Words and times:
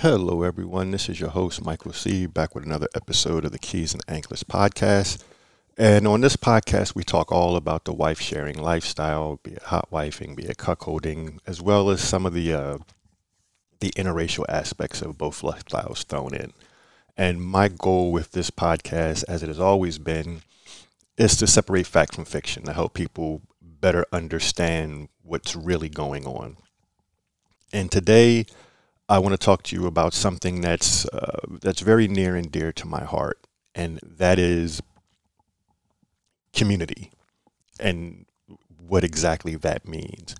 Hello, 0.00 0.44
everyone. 0.44 0.92
This 0.92 1.10
is 1.10 1.20
your 1.20 1.28
host, 1.28 1.62
Michael 1.62 1.92
C., 1.92 2.24
back 2.24 2.54
with 2.54 2.64
another 2.64 2.88
episode 2.94 3.44
of 3.44 3.52
the 3.52 3.58
Keys 3.58 3.92
and 3.92 4.02
Anklets 4.08 4.42
podcast. 4.42 5.22
And 5.76 6.06
on 6.06 6.22
this 6.22 6.36
podcast, 6.36 6.94
we 6.94 7.04
talk 7.04 7.30
all 7.30 7.54
about 7.54 7.84
the 7.84 7.92
wife 7.92 8.18
sharing 8.18 8.56
lifestyle, 8.56 9.40
be 9.42 9.50
it 9.50 9.64
hot 9.64 9.90
wifing, 9.90 10.34
be 10.34 10.44
it 10.44 10.56
cuckolding, 10.56 11.36
as 11.46 11.60
well 11.60 11.90
as 11.90 12.00
some 12.00 12.24
of 12.24 12.32
the 12.32 12.50
uh, 12.50 12.78
the 13.80 13.90
interracial 13.90 14.46
aspects 14.48 15.02
of 15.02 15.18
both 15.18 15.42
lifestyles 15.42 16.02
thrown 16.06 16.34
in. 16.34 16.54
And 17.14 17.42
my 17.42 17.68
goal 17.68 18.10
with 18.10 18.32
this 18.32 18.50
podcast, 18.50 19.24
as 19.28 19.42
it 19.42 19.48
has 19.48 19.60
always 19.60 19.98
been, 19.98 20.40
is 21.18 21.36
to 21.36 21.46
separate 21.46 21.86
fact 21.86 22.14
from 22.14 22.24
fiction, 22.24 22.64
to 22.64 22.72
help 22.72 22.94
people 22.94 23.42
better 23.60 24.06
understand 24.14 25.10
what's 25.22 25.54
really 25.54 25.90
going 25.90 26.24
on. 26.24 26.56
And 27.70 27.92
today, 27.92 28.46
I 29.10 29.18
want 29.18 29.32
to 29.32 29.44
talk 29.44 29.64
to 29.64 29.76
you 29.76 29.86
about 29.86 30.14
something 30.14 30.60
that's 30.60 31.04
uh, 31.06 31.40
that's 31.60 31.80
very 31.80 32.06
near 32.06 32.36
and 32.36 32.50
dear 32.50 32.70
to 32.74 32.86
my 32.86 33.02
heart, 33.02 33.44
and 33.74 33.98
that 34.04 34.38
is 34.38 34.80
community, 36.54 37.10
and 37.80 38.24
what 38.78 39.02
exactly 39.02 39.56
that 39.56 39.88
means. 39.88 40.36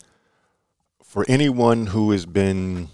For 1.02 1.24
anyone 1.28 1.86
who 1.86 2.12
has 2.12 2.26
been, 2.26 2.90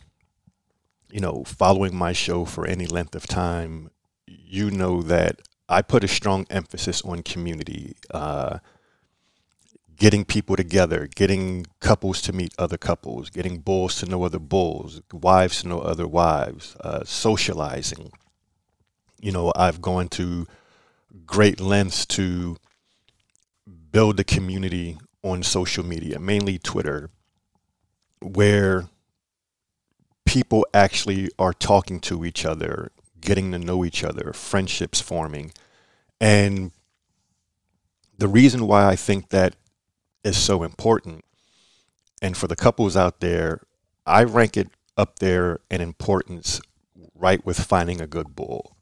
you 1.11 1.21
know, 1.21 1.45
following 1.45 1.95
my 1.95 2.15
show 2.15 2.47
for 2.47 2.67
any 2.67 2.87
length 2.87 3.15
of 3.15 3.27
time, 3.27 3.91
you 4.27 4.71
know 4.71 5.03
that 5.03 5.43
I 5.69 5.83
put 5.83 6.03
a 6.03 6.09
strong 6.09 6.47
emphasis 6.49 7.03
on 7.03 7.23
community. 7.23 7.97
Uh, 8.11 8.61
getting 9.97 10.25
people 10.25 10.57
together, 10.57 11.09
getting 11.15 11.67
couples 11.81 12.21
to 12.23 12.33
meet 12.33 12.53
other 12.59 12.77
couples, 12.77 13.31
getting 13.31 13.59
bulls 13.59 13.97
to 13.97 14.07
know 14.07 14.25
other 14.25 14.39
bulls, 14.39 15.01
wives 15.13 15.63
to 15.63 15.69
know 15.69 15.81
other 15.81 16.07
wives, 16.07 16.77
uh, 16.81 17.03
socializing. 17.05 18.13
You 19.21 19.33
know, 19.33 19.53
I've 19.57 19.81
gone 19.81 20.09
to 20.11 20.47
great 21.25 21.61
lengths 21.61 22.05
to 22.07 22.57
build 23.91 24.21
a 24.21 24.25
community 24.25 24.99
on 25.23 25.43
social 25.43 25.85
media, 25.85 26.19
mainly 26.19 26.59
Twitter, 26.59 27.11
where 28.21 28.89
people 30.27 30.67
actually 30.75 31.31
are 31.39 31.55
talking 31.55 32.01
to 32.01 32.25
each 32.25 32.45
other, 32.45 32.93
getting 33.21 33.53
to 33.53 33.59
know 33.59 33.85
each 33.85 34.05
other, 34.05 34.33
friendships 34.35 35.01
forming. 35.01 35.53
And 36.21 36.73
the 38.19 38.29
reason 38.29 38.67
why 38.67 38.87
I 38.87 38.97
think 38.97 39.31
that 39.31 39.57
is 40.27 40.37
so 40.37 40.63
important. 40.65 41.25
And 42.21 42.37
for 42.37 42.49
the 42.49 42.57
couples 42.57 42.97
out 42.97 43.21
there, 43.21 43.63
I 44.05 44.25
rank 44.25 44.57
it 44.57 44.69
up 44.97 45.21
there 45.21 45.61
in 45.71 45.81
importance 45.81 46.61
right 47.15 47.45
with 47.47 47.59
finding 47.59 48.01
a 48.01 48.07
good 48.07 48.35
bull. 48.35 48.77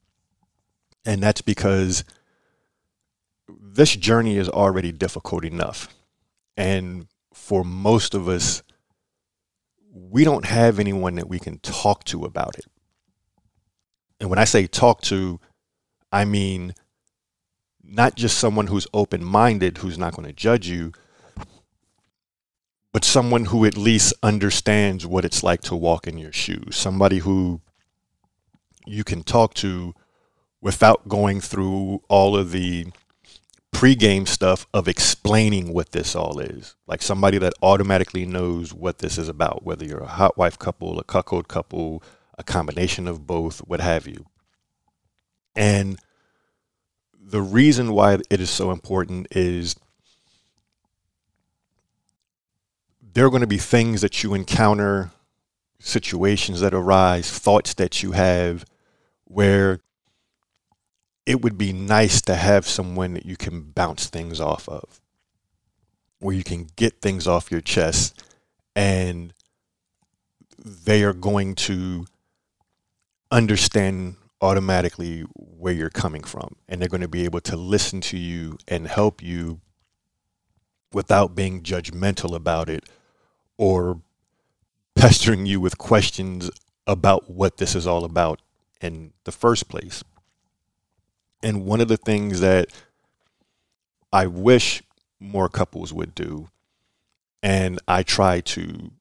And 1.04 1.22
that's 1.22 1.42
because 1.42 2.04
this 3.48 3.94
journey 3.94 4.38
is 4.38 4.48
already 4.48 4.90
difficult 4.90 5.44
enough. 5.44 5.88
And 6.56 7.08
for 7.32 7.62
most 7.62 8.14
of 8.14 8.26
us, 8.28 8.62
we 9.92 10.24
don't 10.24 10.46
have 10.46 10.78
anyone 10.78 11.16
that 11.16 11.28
we 11.28 11.38
can 11.38 11.58
talk 11.58 12.04
to 12.04 12.24
about 12.24 12.58
it. 12.58 12.66
And 14.18 14.30
when 14.30 14.38
I 14.38 14.44
say 14.44 14.66
talk 14.66 15.02
to, 15.02 15.40
I 16.10 16.24
mean 16.24 16.74
not 17.82 18.14
just 18.14 18.38
someone 18.38 18.68
who's 18.68 18.86
open 18.94 19.22
minded, 19.22 19.78
who's 19.78 19.98
not 19.98 20.14
going 20.14 20.26
to 20.26 20.32
judge 20.32 20.66
you, 20.68 20.92
but 22.94 23.04
someone 23.04 23.46
who 23.46 23.64
at 23.64 23.76
least 23.76 24.14
understands 24.22 25.04
what 25.04 25.24
it's 25.24 25.42
like 25.42 25.60
to 25.62 25.74
walk 25.74 26.06
in 26.06 26.16
your 26.16 26.30
shoes, 26.30 26.76
somebody 26.76 27.18
who 27.18 27.60
you 28.86 29.02
can 29.02 29.24
talk 29.24 29.52
to 29.52 29.92
without 30.60 31.08
going 31.08 31.40
through 31.40 32.00
all 32.08 32.36
of 32.36 32.52
the 32.52 32.86
pregame 33.74 34.28
stuff 34.28 34.68
of 34.72 34.86
explaining 34.86 35.72
what 35.72 35.90
this 35.90 36.14
all 36.14 36.38
is. 36.38 36.76
Like 36.86 37.02
somebody 37.02 37.36
that 37.38 37.54
automatically 37.60 38.26
knows 38.26 38.72
what 38.72 38.98
this 38.98 39.18
is 39.18 39.28
about, 39.28 39.64
whether 39.64 39.84
you're 39.84 39.98
a 40.04 40.06
hot 40.06 40.38
wife 40.38 40.56
couple, 40.56 41.00
a 41.00 41.04
cuckold 41.04 41.48
couple, 41.48 42.00
a 42.38 42.44
combination 42.44 43.08
of 43.08 43.26
both, 43.26 43.58
what 43.66 43.80
have 43.80 44.06
you. 44.06 44.24
And 45.56 45.98
the 47.20 47.42
reason 47.42 47.90
why 47.90 48.20
it 48.30 48.40
is 48.40 48.50
so 48.50 48.70
important 48.70 49.26
is 49.32 49.74
there 53.14 53.24
are 53.24 53.30
going 53.30 53.40
to 53.40 53.46
be 53.46 53.58
things 53.58 54.00
that 54.00 54.22
you 54.22 54.34
encounter, 54.34 55.10
situations 55.78 56.60
that 56.60 56.74
arise, 56.74 57.30
thoughts 57.30 57.74
that 57.74 58.02
you 58.02 58.12
have 58.12 58.64
where 59.24 59.80
it 61.24 61.40
would 61.40 61.56
be 61.56 61.72
nice 61.72 62.20
to 62.20 62.34
have 62.34 62.66
someone 62.66 63.14
that 63.14 63.24
you 63.24 63.36
can 63.36 63.62
bounce 63.62 64.08
things 64.08 64.40
off 64.40 64.68
of, 64.68 65.00
where 66.18 66.34
you 66.34 66.44
can 66.44 66.68
get 66.76 67.00
things 67.00 67.26
off 67.26 67.50
your 67.50 67.60
chest 67.60 68.22
and 68.74 69.32
they 70.58 71.04
are 71.04 71.12
going 71.12 71.54
to 71.54 72.06
understand 73.30 74.16
automatically 74.40 75.20
where 75.34 75.72
you're 75.72 75.88
coming 75.88 76.22
from. 76.22 76.56
And 76.68 76.80
they're 76.80 76.88
going 76.88 77.00
to 77.00 77.08
be 77.08 77.24
able 77.24 77.40
to 77.42 77.56
listen 77.56 78.00
to 78.02 78.18
you 78.18 78.58
and 78.66 78.88
help 78.88 79.22
you 79.22 79.60
without 80.92 81.34
being 81.34 81.62
judgmental 81.62 82.34
about 82.34 82.68
it 82.68 82.84
or 83.56 84.00
pestering 84.94 85.46
you 85.46 85.60
with 85.60 85.78
questions 85.78 86.50
about 86.86 87.30
what 87.30 87.56
this 87.56 87.74
is 87.74 87.86
all 87.86 88.04
about 88.04 88.40
in 88.80 89.12
the 89.24 89.32
first 89.32 89.68
place. 89.68 90.04
And 91.42 91.64
one 91.64 91.80
of 91.80 91.88
the 91.88 91.96
things 91.96 92.40
that 92.40 92.68
I 94.12 94.26
wish 94.26 94.82
more 95.20 95.48
couples 95.48 95.92
would 95.92 96.14
do, 96.14 96.48
and 97.42 97.78
I 97.86 98.02
try 98.02 98.40
to 98.40 98.92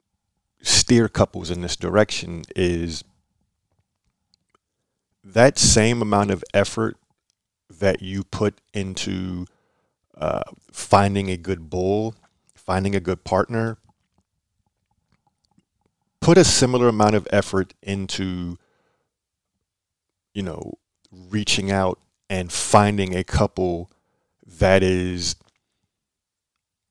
steer 0.62 1.08
couples 1.08 1.50
in 1.50 1.62
this 1.62 1.76
direction, 1.76 2.44
is 2.56 3.04
that 5.24 5.58
same 5.58 6.02
amount 6.02 6.32
of 6.32 6.44
effort 6.54 6.98
that 7.70 8.02
you 8.02 8.24
put 8.24 8.60
into 8.74 9.46
uh, 10.18 10.44
finding 10.72 11.30
a 11.30 11.38
good 11.38 11.70
bull, 11.70 12.16
finding 12.56 12.96
a 12.96 13.00
good 13.00 13.24
partner, 13.24 13.78
put 16.24 16.38
a 16.38 16.46
similar 16.46 16.88
amount 16.88 17.16
of 17.16 17.28
effort 17.32 17.74
into 17.84 18.58
you 20.34 20.42
know 20.42 20.74
reaching 21.12 21.70
out 21.70 22.00
and 22.30 22.50
finding 22.50 23.14
a 23.14 23.26
couple 23.26 23.92
that 24.48 24.82
is 24.82 25.36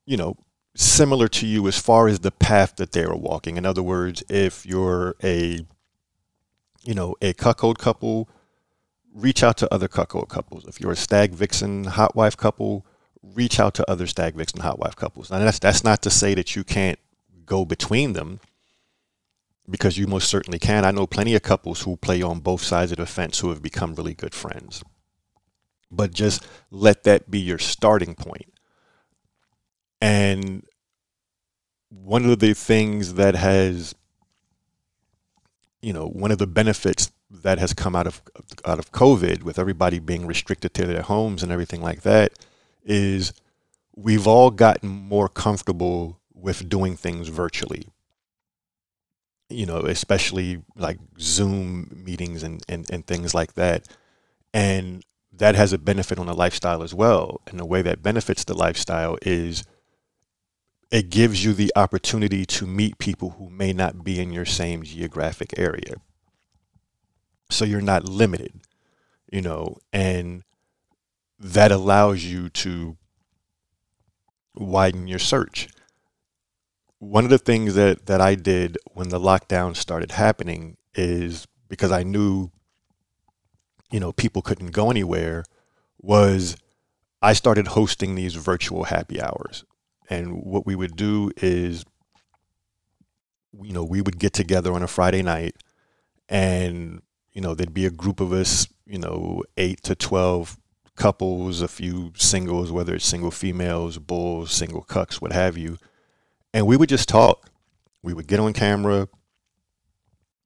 you 0.05 0.19
know 0.19 0.37
similar 0.77 1.29
to 1.29 1.47
you 1.47 1.67
as 1.67 1.79
far 1.79 2.09
as 2.09 2.21
the 2.21 2.31
path 2.31 2.77
that 2.77 2.93
they 2.93 3.05
are 3.05 3.17
walking. 3.17 3.57
In 3.57 3.65
other 3.65 3.83
words 3.83 4.23
if 4.29 4.67
you're 4.67 5.17
a 5.25 5.61
you 6.83 6.95
know 6.95 7.17
a 7.23 7.33
cuckold 7.33 7.79
couple 7.79 8.29
reach 9.15 9.43
out 9.43 9.57
to 9.57 9.73
other 9.73 9.89
cuckold 9.89 10.29
couples. 10.29 10.67
If 10.67 10.79
you're 10.79 10.93
a 10.93 10.97
stag 10.97 11.33
vixen 11.33 11.85
hot 11.85 12.15
wife 12.15 12.37
couple 12.37 12.85
reach 13.23 13.59
out 13.59 13.73
to 13.75 13.91
other 13.91 14.07
stag 14.07 14.35
vixen 14.35 14.61
hot 14.61 14.79
wife 14.79 14.95
couples. 14.95 15.31
Now 15.31 15.39
that's 15.39 15.59
that's 15.59 15.83
not 15.83 16.03
to 16.03 16.11
say 16.11 16.35
that 16.35 16.55
you 16.55 16.65
can't 16.65 16.99
go 17.47 17.65
between 17.65 18.13
them 18.13 18.39
because 19.69 19.97
you 19.99 20.07
most 20.07 20.29
certainly 20.29 20.59
can. 20.59 20.85
I 20.85 20.91
know 20.91 21.07
plenty 21.07 21.35
of 21.35 21.43
couples 21.43 21.83
who 21.83 21.97
play 21.97 22.23
on 22.23 22.41
both 22.41 22.63
sides 22.63 22.93
of 22.93 22.99
the 22.99 23.07
fence 23.07 23.39
who 23.39 23.51
have 23.51 23.63
become 23.63 23.95
really 23.95 24.15
good 24.15 24.35
friends. 24.35 24.83
But 25.91 26.13
just 26.13 26.47
let 26.71 27.05
that 27.05 27.31
be 27.31 27.39
your 27.39 27.59
starting 27.59 28.15
point. 28.15 28.53
And 30.01 30.65
one 31.91 32.29
of 32.29 32.39
the 32.41 32.55
things 32.55 33.15
that 33.15 33.37
has, 33.37 33.95
you 35.81 35.93
know, 35.93 36.09
one 36.09 36.33
of 36.33 36.39
the 36.39 36.47
benefits 36.47 37.13
that 37.31 37.59
has 37.59 37.73
come 37.73 37.95
out 37.95 38.07
of 38.07 38.23
out 38.67 38.79
of 38.79 38.93
COVID, 38.93 39.43
with 39.43 39.59
everybody 39.59 39.99
being 39.99 40.27
restricted 40.27 40.75
to 40.75 40.87
their 40.87 41.03
homes 41.03 41.43
and 41.43 41.53
everything 41.53 41.83
like 41.83 42.03
that, 42.03 42.33
is 42.85 43.33
we've 43.95 44.27
all 44.27 44.51
gotten 44.51 44.89
more 44.89 45.29
comfortable 45.29 46.21
with 46.35 46.69
doing 46.69 46.97
things 46.97 47.29
virtually 47.29 47.89
you 49.53 49.67
know, 49.67 49.81
especially 49.81 50.63
like 50.77 50.99
Zoom 51.19 52.03
meetings 52.05 52.43
and, 52.43 52.63
and, 52.69 52.91
and 52.91 53.07
things 53.07 53.35
like 53.35 53.55
that. 53.55 53.89
And 54.55 55.05
that 55.33 55.55
has 55.55 55.73
a 55.73 55.79
benefit 55.79 56.19
on 56.19 56.27
the 56.27 56.35
lifestyle 56.35 56.83
as 56.83 56.95
well. 56.95 57.41
And 57.47 57.59
the 57.59 57.65
way 57.65 57.83
that 57.83 58.03
benefits 58.03 58.45
the 58.45 58.55
lifestyle 58.55 59.19
is 59.23 59.65
it 60.91 61.09
gives 61.09 61.43
you 61.43 61.55
the 61.55 61.73
opportunity 61.75 62.45
to 62.45 62.67
meet 62.67 62.99
people 62.99 63.31
who 63.31 63.49
may 63.49 63.73
not 63.73 64.05
be 64.05 64.21
in 64.21 64.31
your 64.31 64.45
same 64.45 64.83
geographic 64.83 65.59
area. 65.59 65.95
So 67.51 67.65
you're 67.65 67.81
not 67.81 68.09
limited, 68.09 68.61
you 69.31 69.41
know, 69.41 69.79
and 69.93 70.43
that 71.39 71.73
allows 71.73 72.25
you 72.25 72.51
to 72.51 72.97
widen 74.55 75.07
your 75.07 75.19
search. 75.19 75.69
One 77.03 77.25
of 77.25 77.31
the 77.31 77.39
things 77.39 77.75
that, 77.75 78.07
that 78.07 78.21
I 78.21 78.37
did 78.37 78.79
when 78.93 79.09
the 79.09 79.19
lockdown 79.19 79.75
started 79.75 80.13
happening 80.13 80.77
is 80.95 81.49
because 81.69 81.91
I 81.91 82.05
knew, 82.05 82.53
you 83.91 83.99
know, 83.99 84.13
people 84.13 84.41
couldn't 84.41 84.71
go 84.71 84.89
anywhere, 84.89 85.43
was 86.01 86.57
I 87.21 87.33
started 87.33 87.67
hosting 87.67 88.15
these 88.15 88.37
virtual 88.37 88.85
happy 88.85 89.21
hours. 89.21 89.65
And 90.09 90.45
what 90.45 90.65
we 90.65 90.77
would 90.77 90.95
do 90.95 91.33
is, 91.39 91.85
you 93.61 93.73
know, 93.73 93.83
we 93.83 94.01
would 94.01 94.21
get 94.21 94.33
together 94.33 94.73
on 94.73 94.85
a 94.85 94.87
Friday 94.87 95.23
night 95.23 95.57
and, 96.29 97.03
you 97.33 97.41
know, 97.41 97.57
there'd 97.57 97.75
be 97.75 97.85
a 97.87 97.91
group 97.91 98.21
of 98.21 98.33
us, 98.33 98.69
you 98.87 98.99
know, 98.99 99.43
eight 99.57 99.83
to 99.83 99.97
12 99.97 100.57
couples, 100.95 101.63
a 101.63 101.69
few 101.69 102.13
singles, 102.15 102.71
whether 102.71 102.95
it's 102.95 103.05
single 103.05 103.33
females, 103.33 103.99
bulls, 103.99 104.53
single 104.53 104.85
cucks, 104.85 105.21
what 105.21 105.33
have 105.33 105.59
you. 105.59 105.79
And 106.53 106.67
we 106.67 106.77
would 106.77 106.89
just 106.89 107.09
talk. 107.09 107.51
We 108.03 108.15
would 108.15 108.27
get 108.27 108.41
on 108.41 108.53
camera. 108.53 109.09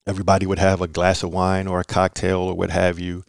Everybody 0.07 0.47
would 0.47 0.59
have 0.59 0.81
a 0.81 0.89
glass 0.89 1.23
of 1.23 1.33
wine 1.33 1.67
or 1.67 1.81
a 1.81 1.85
cocktail 1.85 2.39
or 2.39 2.55
what 2.55 2.71
have 2.71 2.99
you. 2.99 3.25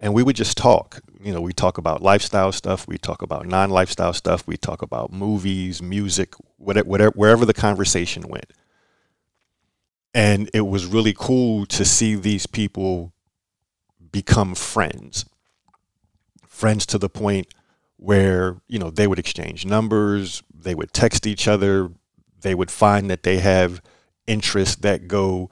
And 0.00 0.14
we 0.14 0.22
would 0.22 0.36
just 0.36 0.56
talk. 0.56 1.00
You 1.22 1.32
know, 1.32 1.40
we 1.40 1.52
talk 1.52 1.78
about 1.78 2.02
lifestyle 2.02 2.50
stuff. 2.52 2.88
We 2.88 2.98
talk 2.98 3.22
about 3.22 3.46
non 3.46 3.70
lifestyle 3.70 4.12
stuff. 4.12 4.46
We 4.46 4.56
talk 4.56 4.82
about 4.82 5.12
movies, 5.12 5.82
music, 5.82 6.34
whatever, 6.56 6.88
whatever, 6.88 7.12
wherever 7.14 7.44
the 7.44 7.54
conversation 7.54 8.26
went. 8.28 8.52
And 10.14 10.50
it 10.52 10.62
was 10.62 10.86
really 10.86 11.14
cool 11.16 11.66
to 11.66 11.84
see 11.84 12.14
these 12.14 12.46
people 12.46 13.12
become 14.10 14.54
friends 14.54 15.24
friends 16.52 16.84
to 16.84 16.98
the 16.98 17.08
point 17.08 17.48
where 17.96 18.56
you 18.68 18.78
know 18.78 18.90
they 18.90 19.06
would 19.06 19.18
exchange 19.18 19.64
numbers 19.64 20.42
they 20.54 20.74
would 20.74 20.92
text 20.92 21.26
each 21.26 21.48
other 21.48 21.90
they 22.42 22.54
would 22.54 22.70
find 22.70 23.10
that 23.10 23.22
they 23.22 23.38
have 23.38 23.82
interests 24.26 24.76
that 24.76 25.08
go 25.08 25.50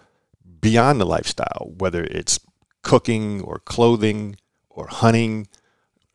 beyond 0.60 1.00
the 1.00 1.06
lifestyle 1.06 1.72
whether 1.78 2.04
it's 2.04 2.38
cooking 2.82 3.40
or 3.42 3.58
clothing 3.60 4.36
or 4.68 4.86
hunting 4.86 5.46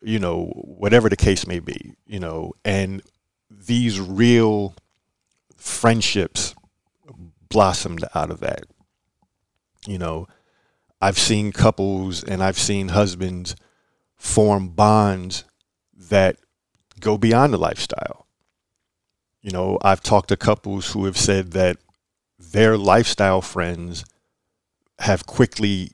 you 0.01 0.19
know 0.19 0.45
whatever 0.55 1.09
the 1.09 1.15
case 1.15 1.47
may 1.47 1.59
be 1.59 1.95
you 2.05 2.19
know 2.19 2.53
and 2.63 3.01
these 3.49 3.99
real 3.99 4.75
friendships 5.57 6.55
blossomed 7.49 8.03
out 8.13 8.29
of 8.29 8.39
that 8.39 8.63
you 9.87 9.97
know 9.97 10.27
i've 11.01 11.17
seen 11.17 11.51
couples 11.51 12.23
and 12.23 12.43
i've 12.43 12.59
seen 12.59 12.89
husbands 12.89 13.55
form 14.15 14.69
bonds 14.69 15.43
that 15.95 16.37
go 16.99 17.17
beyond 17.17 17.53
the 17.53 17.57
lifestyle. 17.57 18.24
You 19.45 19.51
know, 19.51 19.77
I've 19.83 20.01
talked 20.01 20.29
to 20.29 20.37
couples 20.37 20.93
who 20.93 21.05
have 21.05 21.17
said 21.17 21.51
that 21.51 21.77
their 22.39 22.79
lifestyle 22.79 23.43
friends 23.43 24.03
have 24.97 25.27
quickly 25.27 25.91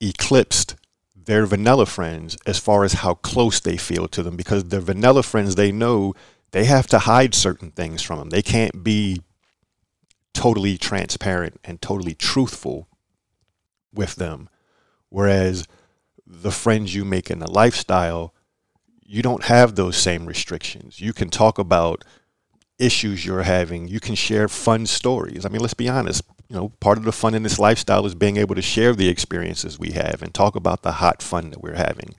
eclipsed 0.00 0.76
their 1.16 1.44
vanilla 1.44 1.86
friends 1.86 2.38
as 2.46 2.60
far 2.60 2.84
as 2.84 2.92
how 2.92 3.14
close 3.14 3.58
they 3.58 3.76
feel 3.76 4.06
to 4.06 4.22
them 4.22 4.36
because 4.36 4.66
their 4.66 4.80
vanilla 4.80 5.24
friends 5.24 5.56
they 5.56 5.72
know 5.72 6.14
they 6.52 6.66
have 6.66 6.86
to 6.86 7.00
hide 7.00 7.34
certain 7.34 7.72
things 7.72 8.00
from 8.00 8.20
them. 8.20 8.30
They 8.30 8.42
can't 8.42 8.84
be 8.84 9.22
totally 10.32 10.78
transparent 10.78 11.58
and 11.64 11.82
totally 11.82 12.14
truthful 12.14 12.86
with 13.92 14.14
them. 14.14 14.48
Whereas 15.08 15.66
the 16.24 16.52
friends 16.52 16.94
you 16.94 17.04
make 17.04 17.28
in 17.28 17.40
the 17.40 17.50
lifestyle, 17.50 18.32
you 19.04 19.20
don't 19.20 19.46
have 19.46 19.74
those 19.74 19.96
same 19.96 20.26
restrictions. 20.26 21.00
You 21.00 21.12
can 21.12 21.28
talk 21.28 21.58
about 21.58 22.04
issues 22.78 23.24
you're 23.24 23.42
having. 23.42 23.88
You 23.88 24.00
can 24.00 24.14
share 24.14 24.48
fun 24.48 24.86
stories. 24.86 25.44
I 25.44 25.48
mean, 25.48 25.60
let's 25.60 25.74
be 25.74 25.88
honest. 25.88 26.22
You 26.48 26.56
know, 26.56 26.68
part 26.80 26.98
of 26.98 27.04
the 27.04 27.12
fun 27.12 27.34
in 27.34 27.42
this 27.42 27.58
lifestyle 27.58 28.04
is 28.06 28.14
being 28.14 28.36
able 28.36 28.54
to 28.54 28.62
share 28.62 28.94
the 28.94 29.08
experiences 29.08 29.78
we 29.78 29.92
have 29.92 30.22
and 30.22 30.32
talk 30.32 30.56
about 30.56 30.82
the 30.82 30.92
hot 30.92 31.22
fun 31.22 31.50
that 31.50 31.62
we're 31.62 31.76
having. 31.76 32.14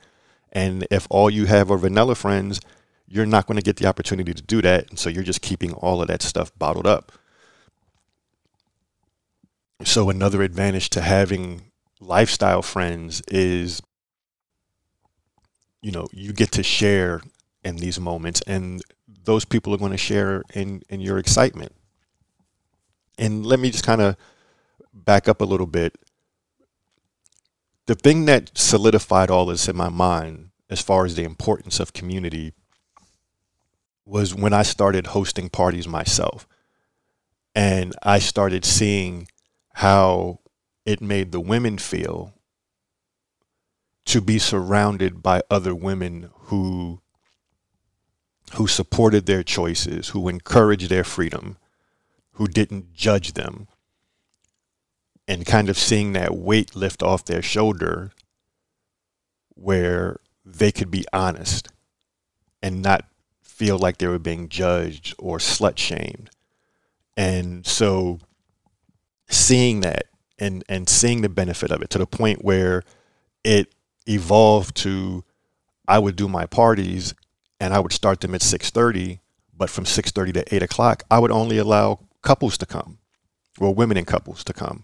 And 0.52 0.88
if 0.90 1.06
all 1.10 1.30
you 1.30 1.46
have 1.46 1.70
are 1.70 1.78
vanilla 1.78 2.16
friends, 2.16 2.60
you're 3.08 3.26
not 3.26 3.46
going 3.46 3.58
to 3.58 3.64
get 3.64 3.78
the 3.78 3.86
opportunity 3.86 4.34
to 4.34 4.42
do 4.42 4.62
that. 4.62 4.90
And 4.90 4.98
so 4.98 5.10
you're 5.10 5.24
just 5.24 5.42
keeping 5.42 5.74
all 5.74 6.02
of 6.02 6.08
that 6.08 6.22
stuff 6.22 6.52
bottled 6.58 6.88
up. 6.88 7.12
So 9.84 10.10
another 10.10 10.42
advantage 10.42 10.90
to 10.92 11.02
having 11.02 11.72
lifestyle 12.00 12.62
friends 12.62 13.22
is 13.28 13.82
you 15.82 15.92
know 15.92 16.08
you 16.12 16.34
get 16.34 16.52
to 16.52 16.64
share 16.64 17.22
in 17.64 17.78
these 17.78 18.00
moments 18.00 18.42
and 18.48 18.82
those 19.26 19.46
people 19.46 19.74
are 19.74 19.78
going 19.78 19.92
to 19.92 19.98
share 19.98 20.44
in 20.54 20.82
in 20.90 21.02
your 21.02 21.18
excitement. 21.18 21.74
And 23.18 23.46
let 23.46 23.60
me 23.60 23.72
just 23.72 23.86
kind 23.86 24.02
of 24.02 24.16
back 24.94 25.28
up 25.28 25.42
a 25.42 25.46
little 25.46 25.68
bit. 25.68 25.98
The 27.86 27.96
thing 27.96 28.26
that 28.26 28.52
solidified 28.58 29.30
all 29.30 29.46
this 29.46 29.68
in 29.68 29.76
my 29.76 29.90
mind 29.90 30.50
as 30.70 30.82
far 30.82 31.06
as 31.06 31.16
the 31.16 31.24
importance 31.24 31.80
of 31.80 31.94
community 31.94 32.54
was 34.06 34.34
when 34.34 34.54
I 34.54 34.64
started 34.64 35.08
hosting 35.08 35.50
parties 35.50 35.88
myself. 35.88 36.48
And 37.54 37.96
I 38.04 38.20
started 38.20 38.66
seeing 38.66 39.28
how 39.74 40.40
it 40.86 41.02
made 41.02 41.32
the 41.32 41.40
women 41.40 41.78
feel 41.78 42.34
to 44.06 44.22
be 44.22 44.38
surrounded 44.38 45.24
by 45.24 45.42
other 45.50 45.74
women 45.74 46.30
who 46.34 47.02
who 48.54 48.68
supported 48.68 49.26
their 49.26 49.44
choices, 49.44 50.10
who 50.10 50.30
encouraged 50.30 50.90
their 50.90 51.04
freedom, 51.04 51.58
who 52.34 52.48
didn't 52.48 52.94
judge 52.94 53.34
them. 53.34 53.68
And 55.28 55.46
kind 55.46 55.70
of 55.70 55.78
seeing 55.78 56.14
that 56.14 56.36
weight 56.36 56.76
lift 56.76 57.02
off 57.02 57.26
their 57.26 57.42
shoulder 57.42 58.12
where 59.56 60.20
they 60.46 60.72
could 60.72 60.92
be 60.92 61.04
honest 61.12 61.70
and 62.62 62.82
not 62.82 63.06
feel 63.42 63.80
like 63.80 63.98
they 63.98 64.08
were 64.08 64.20
being 64.20 64.50
judged 64.50 65.16
or 65.18 65.40
slut 65.40 65.78
shamed. 65.78 66.30
And 67.18 67.66
so 67.66 68.20
seeing 69.28 69.82
that 69.82 70.06
and 70.38 70.64
and 70.68 70.88
seeing 70.90 71.22
the 71.22 71.30
benefit 71.30 71.72
of 71.72 71.82
it 71.82 71.90
to 71.92 71.98
the 71.98 72.06
point 72.06 72.44
where 72.44 72.84
it 73.44 73.74
evolved 74.08 74.76
to 74.76 75.24
I 75.88 76.00
would 76.00 76.16
do 76.16 76.28
my 76.28 76.46
parties 76.46 77.14
and 77.60 77.74
I 77.74 77.80
would 77.80 77.94
start 77.94 78.22
them 78.22 78.36
at 78.36 78.42
6:30, 78.42 79.20
but 79.56 79.70
from 79.70 79.86
6:30 79.86 80.34
to 80.34 80.56
8 80.56 80.64
o'clock, 80.64 81.04
I 81.10 81.20
would 81.20 81.32
only 81.32 81.58
allow 81.58 82.00
couples 82.22 82.58
to 82.58 82.66
come, 82.66 83.00
well, 83.60 83.74
women 83.74 83.98
and 83.98 84.08
couples 84.08 84.44
to 84.46 84.54
come, 84.54 84.84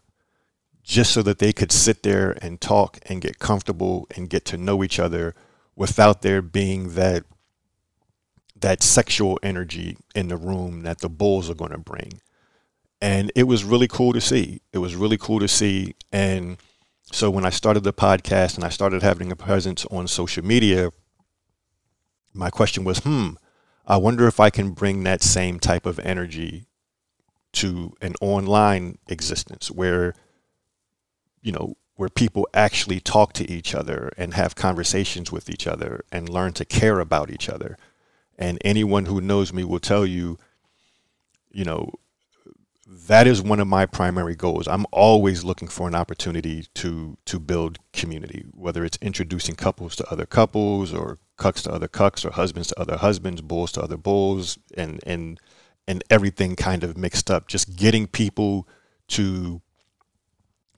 just 0.83 1.11
so 1.11 1.21
that 1.23 1.39
they 1.39 1.53
could 1.53 1.71
sit 1.71 2.03
there 2.03 2.37
and 2.41 2.61
talk 2.61 2.99
and 3.05 3.21
get 3.21 3.39
comfortable 3.39 4.07
and 4.15 4.29
get 4.29 4.45
to 4.45 4.57
know 4.57 4.83
each 4.83 4.99
other 4.99 5.35
without 5.75 6.21
there 6.21 6.41
being 6.41 6.95
that 6.95 7.23
that 8.55 8.83
sexual 8.83 9.39
energy 9.41 9.97
in 10.13 10.27
the 10.27 10.37
room 10.37 10.83
that 10.83 10.99
the 10.99 11.09
bulls 11.09 11.49
are 11.49 11.55
going 11.55 11.71
to 11.71 11.79
bring. 11.79 12.21
And 13.01 13.31
it 13.35 13.43
was 13.43 13.63
really 13.63 13.87
cool 13.87 14.13
to 14.13 14.21
see. 14.21 14.61
It 14.71 14.77
was 14.77 14.95
really 14.95 15.17
cool 15.17 15.39
to 15.39 15.47
see 15.47 15.95
and 16.11 16.57
so 17.11 17.29
when 17.29 17.45
I 17.45 17.49
started 17.49 17.83
the 17.83 17.91
podcast 17.91 18.55
and 18.55 18.63
I 18.63 18.69
started 18.69 19.03
having 19.03 19.31
a 19.31 19.35
presence 19.35 19.85
on 19.91 20.07
social 20.07 20.45
media, 20.45 20.91
my 22.33 22.49
question 22.49 22.83
was, 22.83 22.99
hmm, 22.99 23.31
I 23.85 23.97
wonder 23.97 24.27
if 24.27 24.39
I 24.39 24.49
can 24.49 24.71
bring 24.71 25.03
that 25.03 25.23
same 25.23 25.59
type 25.59 25.85
of 25.85 25.99
energy 25.99 26.67
to 27.53 27.93
an 28.01 28.15
online 28.21 28.97
existence 29.07 29.69
where, 29.69 30.13
you 31.41 31.51
know, 31.51 31.75
where 31.95 32.09
people 32.09 32.47
actually 32.53 32.99
talk 32.99 33.33
to 33.33 33.49
each 33.49 33.75
other 33.75 34.11
and 34.17 34.33
have 34.33 34.55
conversations 34.55 35.31
with 35.31 35.49
each 35.49 35.67
other 35.67 36.03
and 36.11 36.29
learn 36.29 36.53
to 36.53 36.65
care 36.65 36.99
about 36.99 37.29
each 37.29 37.49
other. 37.49 37.77
And 38.37 38.57
anyone 38.63 39.05
who 39.05 39.21
knows 39.21 39.53
me 39.53 39.63
will 39.63 39.79
tell 39.79 40.05
you, 40.05 40.39
you 41.51 41.65
know, 41.65 41.93
that 42.87 43.27
is 43.27 43.41
one 43.41 43.59
of 43.59 43.67
my 43.67 43.85
primary 43.85 44.35
goals. 44.35 44.67
I'm 44.67 44.85
always 44.91 45.43
looking 45.43 45.67
for 45.67 45.87
an 45.87 45.95
opportunity 45.95 46.65
to 46.75 47.17
to 47.25 47.39
build 47.39 47.77
community, 47.93 48.45
whether 48.51 48.83
it's 48.83 48.97
introducing 49.01 49.55
couples 49.55 49.95
to 49.97 50.11
other 50.11 50.25
couples 50.25 50.93
or 50.93 51.17
cucks 51.41 51.63
to 51.63 51.71
other 51.71 51.87
cucks 51.87 52.23
or 52.23 52.31
husbands 52.31 52.67
to 52.67 52.79
other 52.79 52.97
husbands, 52.97 53.41
bulls 53.41 53.71
to 53.71 53.81
other 53.81 53.97
bulls 53.97 54.59
and 54.77 54.99
and 55.05 55.39
and 55.87 56.03
everything 56.09 56.55
kind 56.55 56.83
of 56.83 56.97
mixed 56.97 57.31
up. 57.31 57.47
Just 57.47 57.75
getting 57.75 58.05
people 58.07 58.67
to 59.09 59.61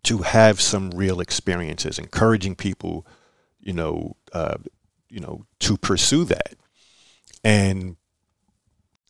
to 0.03 0.19
have 0.19 0.59
some 0.59 0.91
real 0.91 1.19
experiences, 1.19 1.99
encouraging 1.99 2.55
people, 2.55 3.05
you 3.59 3.73
know, 3.73 4.15
uh, 4.33 4.57
you 5.09 5.19
know, 5.19 5.45
to 5.59 5.77
pursue 5.77 6.25
that. 6.25 6.55
And 7.43 7.95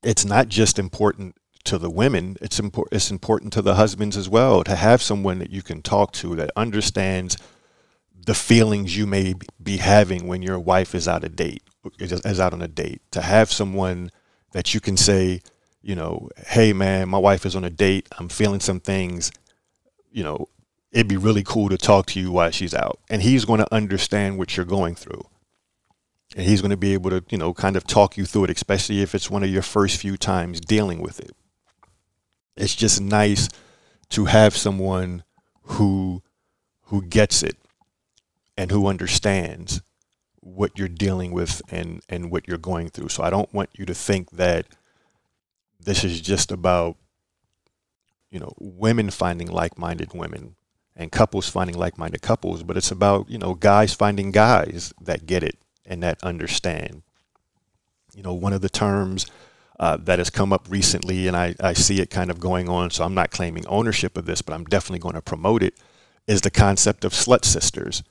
it's 0.03 0.25
not 0.25 0.49
just 0.49 0.77
important 0.79 1.35
to 1.65 1.77
the 1.77 1.89
women; 1.89 2.35
it's 2.41 2.59
important. 2.59 2.95
It's 2.95 3.11
important 3.11 3.53
to 3.53 3.61
the 3.61 3.75
husbands 3.75 4.17
as 4.17 4.27
well 4.27 4.63
to 4.63 4.75
have 4.75 5.01
someone 5.01 5.37
that 5.39 5.51
you 5.51 5.61
can 5.61 5.81
talk 5.83 6.13
to 6.13 6.35
that 6.35 6.49
understands 6.55 7.37
the 8.25 8.33
feelings 8.33 8.95
you 8.95 9.05
may 9.05 9.35
be 9.61 9.77
having 9.77 10.27
when 10.27 10.41
your 10.41 10.59
wife 10.59 10.95
is 10.95 11.07
out 11.07 11.23
of 11.23 11.35
date, 11.35 11.63
is 11.99 12.39
out 12.39 12.53
on 12.53 12.61
a 12.61 12.67
date. 12.67 13.01
To 13.11 13.21
have 13.21 13.51
someone 13.51 14.11
that 14.53 14.73
you 14.73 14.79
can 14.79 14.97
say, 14.97 15.41
you 15.81 15.95
know, 15.95 16.29
hey 16.47 16.73
man, 16.73 17.09
my 17.09 17.17
wife 17.17 17.45
is 17.45 17.55
on 17.55 17.63
a 17.65 17.69
date. 17.69 18.07
I'm 18.17 18.29
feeling 18.29 18.61
some 18.61 18.79
things. 18.79 19.31
You 20.11 20.23
know, 20.23 20.47
it'd 20.91 21.07
be 21.07 21.17
really 21.17 21.43
cool 21.43 21.69
to 21.69 21.77
talk 21.77 22.05
to 22.07 22.19
you 22.19 22.31
while 22.31 22.51
she's 22.51 22.73
out. 22.73 22.99
And 23.09 23.21
he's 23.21 23.45
going 23.45 23.59
to 23.59 23.73
understand 23.73 24.37
what 24.37 24.55
you're 24.55 24.65
going 24.65 24.95
through. 24.95 25.25
And 26.35 26.45
he's 26.45 26.61
going 26.61 26.71
to 26.71 26.77
be 26.77 26.93
able 26.93 27.09
to, 27.09 27.23
you 27.29 27.37
know, 27.37 27.53
kind 27.53 27.75
of 27.75 27.85
talk 27.85 28.15
you 28.15 28.25
through 28.25 28.45
it, 28.45 28.49
especially 28.51 29.01
if 29.01 29.13
it's 29.13 29.29
one 29.29 29.43
of 29.43 29.49
your 29.49 29.61
first 29.61 29.99
few 29.99 30.17
times 30.17 30.61
dealing 30.61 30.99
with 30.99 31.19
it. 31.19 31.31
It's 32.55 32.75
just 32.75 33.01
nice 33.01 33.49
to 34.09 34.25
have 34.25 34.55
someone 34.55 35.23
who 35.63 36.21
who 36.87 37.01
gets 37.01 37.41
it 37.41 37.57
and 38.57 38.71
who 38.71 38.87
understands 38.87 39.81
what 40.39 40.77
you're 40.77 40.87
dealing 40.87 41.31
with 41.31 41.61
and 41.69 42.01
and 42.09 42.31
what 42.31 42.47
you're 42.47 42.57
going 42.57 42.89
through. 42.89 43.09
So 43.09 43.23
I 43.23 43.29
don't 43.29 43.53
want 43.53 43.69
you 43.73 43.85
to 43.85 43.93
think 43.93 44.31
that 44.31 44.67
this 45.79 46.03
is 46.03 46.21
just 46.21 46.51
about 46.51 46.97
you 48.29 48.39
know 48.39 48.53
women 48.59 49.09
finding 49.09 49.47
like-minded 49.47 50.13
women 50.13 50.55
and 50.95 51.11
couples 51.11 51.49
finding 51.49 51.77
like-minded 51.77 52.21
couples, 52.21 52.63
but 52.63 52.77
it's 52.77 52.91
about 52.91 53.29
you 53.29 53.37
know 53.37 53.53
guys 53.53 53.93
finding 53.93 54.31
guys 54.31 54.93
that 55.01 55.25
get 55.25 55.43
it 55.43 55.57
and 55.85 56.03
that 56.03 56.21
understand. 56.23 57.03
You 58.13 58.21
know, 58.21 58.33
one 58.33 58.53
of 58.53 58.61
the 58.61 58.69
terms 58.69 59.25
uh, 59.79 59.97
that 59.97 60.19
has 60.19 60.29
come 60.29 60.53
up 60.53 60.67
recently, 60.69 61.27
and 61.27 61.35
I, 61.35 61.55
I 61.59 61.73
see 61.73 61.99
it 61.99 62.09
kind 62.09 62.29
of 62.29 62.39
going 62.39 62.69
on. 62.69 62.91
So 62.91 63.03
I'm 63.03 63.15
not 63.15 63.31
claiming 63.31 63.65
ownership 63.67 64.17
of 64.17 64.25
this, 64.25 64.41
but 64.41 64.53
I'm 64.53 64.65
definitely 64.65 64.99
going 64.99 65.15
to 65.15 65.21
promote 65.21 65.63
it. 65.63 65.73
Is 66.27 66.41
the 66.41 66.51
concept 66.51 67.03
of 67.03 67.11
slut 67.11 67.43
sisters? 67.43 68.03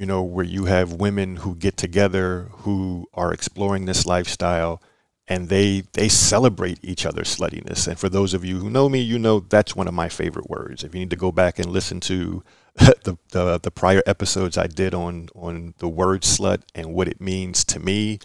You 0.00 0.06
know, 0.06 0.22
where 0.22 0.46
you 0.46 0.64
have 0.64 0.94
women 0.94 1.36
who 1.36 1.54
get 1.54 1.76
together 1.76 2.48
who 2.50 3.06
are 3.12 3.34
exploring 3.34 3.84
this 3.84 4.06
lifestyle 4.06 4.80
and 5.28 5.50
they 5.50 5.82
they 5.92 6.08
celebrate 6.08 6.78
each 6.82 7.04
other's 7.04 7.36
sluttiness. 7.36 7.86
And 7.86 7.98
for 7.98 8.08
those 8.08 8.32
of 8.32 8.42
you 8.42 8.60
who 8.60 8.70
know 8.70 8.88
me, 8.88 9.00
you 9.00 9.18
know 9.18 9.40
that's 9.40 9.76
one 9.76 9.88
of 9.88 9.92
my 9.92 10.08
favorite 10.08 10.48
words. 10.48 10.84
If 10.84 10.94
you 10.94 11.00
need 11.00 11.10
to 11.10 11.16
go 11.16 11.30
back 11.30 11.58
and 11.58 11.70
listen 11.70 12.00
to 12.00 12.42
the, 12.76 13.18
the, 13.32 13.60
the 13.62 13.70
prior 13.70 14.02
episodes 14.06 14.56
I 14.56 14.68
did 14.68 14.94
on 14.94 15.28
on 15.34 15.74
the 15.76 15.88
word 15.88 16.22
slut 16.22 16.62
and 16.74 16.94
what 16.94 17.06
it 17.06 17.20
means 17.20 17.62
to 17.66 17.78
me 17.78 18.20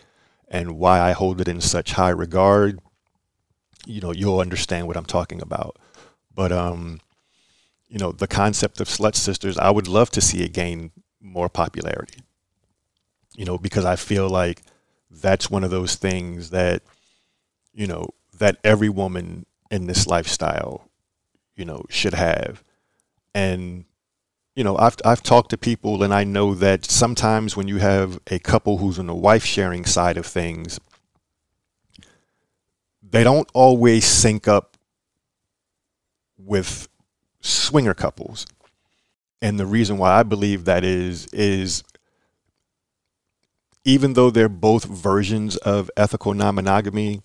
and 0.48 0.80
why 0.80 1.02
I 1.02 1.12
hold 1.12 1.42
it 1.42 1.50
in 1.50 1.60
such 1.60 1.92
high 1.92 2.10
regard, 2.10 2.80
you 3.86 4.00
know, 4.00 4.14
you'll 4.14 4.40
understand 4.40 4.88
what 4.88 4.96
I'm 4.96 5.06
talking 5.06 5.42
about. 5.42 5.78
But 6.34 6.54
um, 6.54 7.02
you 7.90 8.00
know, 8.00 8.14
the 8.14 8.28
concept 8.28 8.80
of 8.80 8.88
slut 8.88 9.16
sisters, 9.16 9.58
I 9.58 9.72
would 9.72 9.90
love 9.90 10.10
to 10.12 10.22
see 10.22 10.42
it 10.42 10.54
gain 10.54 10.92
more 11.26 11.50
popularity. 11.50 12.22
You 13.36 13.46
know, 13.46 13.58
because 13.58 13.84
I 13.84 13.96
feel 13.98 14.30
like 14.30 14.62
that's 15.10 15.50
one 15.50 15.64
of 15.64 15.72
those 15.72 15.96
things 15.96 16.52
that 16.52 16.82
you 17.76 17.86
know, 17.86 18.10
that 18.40 18.58
every 18.64 18.90
woman 18.90 19.46
in 19.70 19.86
this 19.86 20.08
lifestyle, 20.08 20.90
you 21.56 21.66
know, 21.66 21.84
should 21.90 22.14
have. 22.14 22.64
And, 23.34 23.86
you 24.56 24.64
know, 24.64 24.78
I've, 24.78 24.96
I've 25.04 25.22
talked 25.22 25.50
to 25.50 25.58
people 25.58 26.02
and 26.02 26.14
I 26.14 26.24
know 26.24 26.54
that 26.56 26.86
sometimes 26.86 27.58
when 27.58 27.68
you 27.68 27.78
have 27.78 28.20
a 28.28 28.40
couple 28.40 28.78
who's 28.78 28.98
on 28.98 29.08
the 29.08 29.14
wife 29.14 29.44
sharing 29.44 29.86
side 29.86 30.18
of 30.18 30.26
things, 30.26 30.80
they 33.04 33.24
don't 33.24 33.50
always 33.54 34.06
sync 34.06 34.48
up 34.48 34.78
with 36.38 36.88
swinger 37.42 37.94
couples. 37.94 38.46
And 39.46 39.60
the 39.60 39.68
reason 39.68 40.00
why 40.00 40.12
I 40.12 40.24
believe 40.24 40.66
that 40.66 40.84
is, 40.84 41.28
is 41.28 41.84
even 43.84 44.14
though 44.14 44.32
they're 44.32 44.50
both 44.50 44.86
versions 44.86 45.56
of 45.58 45.92
ethical 45.96 46.34
non 46.34 46.56
monogamy, 46.56 47.22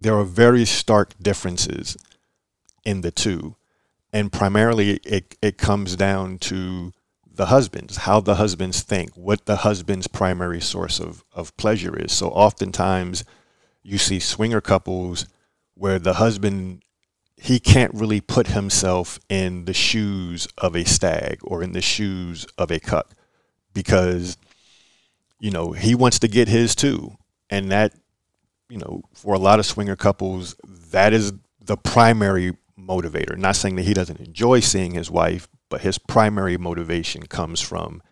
there 0.00 0.14
are 0.14 0.24
very 0.24 0.64
stark 0.64 1.12
differences 1.20 1.98
in 2.86 3.02
the 3.02 3.10
two. 3.10 3.54
And 4.14 4.32
primarily, 4.32 4.92
it, 5.04 5.36
it 5.42 5.58
comes 5.58 5.94
down 5.94 6.38
to 6.38 6.94
the 7.30 7.46
husbands, 7.46 7.98
how 7.98 8.20
the 8.20 8.36
husbands 8.36 8.80
think, 8.80 9.10
what 9.14 9.44
the 9.44 9.56
husband's 9.56 10.06
primary 10.06 10.62
source 10.62 11.00
of, 11.00 11.22
of 11.34 11.54
pleasure 11.58 11.98
is. 11.98 12.12
So 12.12 12.30
oftentimes, 12.30 13.24
you 13.82 13.98
see 13.98 14.20
swinger 14.20 14.62
couples 14.62 15.26
where 15.74 15.98
the 15.98 16.14
husband 16.14 16.82
he 17.40 17.60
can't 17.60 17.94
really 17.94 18.20
put 18.20 18.48
himself 18.48 19.18
in 19.28 19.64
the 19.64 19.72
shoes 19.72 20.48
of 20.58 20.74
a 20.74 20.84
stag 20.84 21.38
or 21.42 21.62
in 21.62 21.72
the 21.72 21.80
shoes 21.80 22.46
of 22.56 22.70
a 22.70 22.80
cuck 22.80 23.14
because 23.72 24.36
you 25.40 25.50
know 25.50 25.72
he 25.72 25.94
wants 25.94 26.18
to 26.18 26.28
get 26.28 26.48
his 26.48 26.74
too 26.74 27.16
and 27.50 27.70
that 27.70 27.92
you 28.68 28.78
know, 28.78 29.02
for 29.14 29.34
a 29.34 29.38
lot 29.38 29.58
of 29.58 29.66
swinger 29.66 29.96
couples, 29.96 30.54
that 30.90 31.12
is 31.12 31.32
the 31.60 31.76
primary 31.76 32.56
motivator. 32.78 33.36
Not 33.36 33.56
saying 33.56 33.76
that 33.76 33.84
he 33.84 33.94
doesn't 33.94 34.20
enjoy 34.20 34.60
seeing 34.60 34.92
his 34.92 35.10
wife, 35.10 35.48
but 35.68 35.80
his 35.80 35.98
primary 35.98 36.56
motivation 36.56 37.26
comes 37.26 37.60
from 37.60 38.02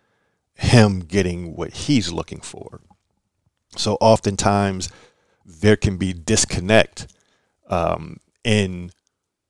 him 0.55 1.01
getting 1.01 1.55
what 1.55 1.73
he's 1.73 2.11
looking 2.11 2.41
for. 2.41 2.81
So 3.77 3.97
oftentimes 4.01 4.89
there 5.45 5.77
can 5.77 5.97
be 5.97 6.13
disconnect 6.13 7.13
um, 7.69 8.19
in 8.43 8.91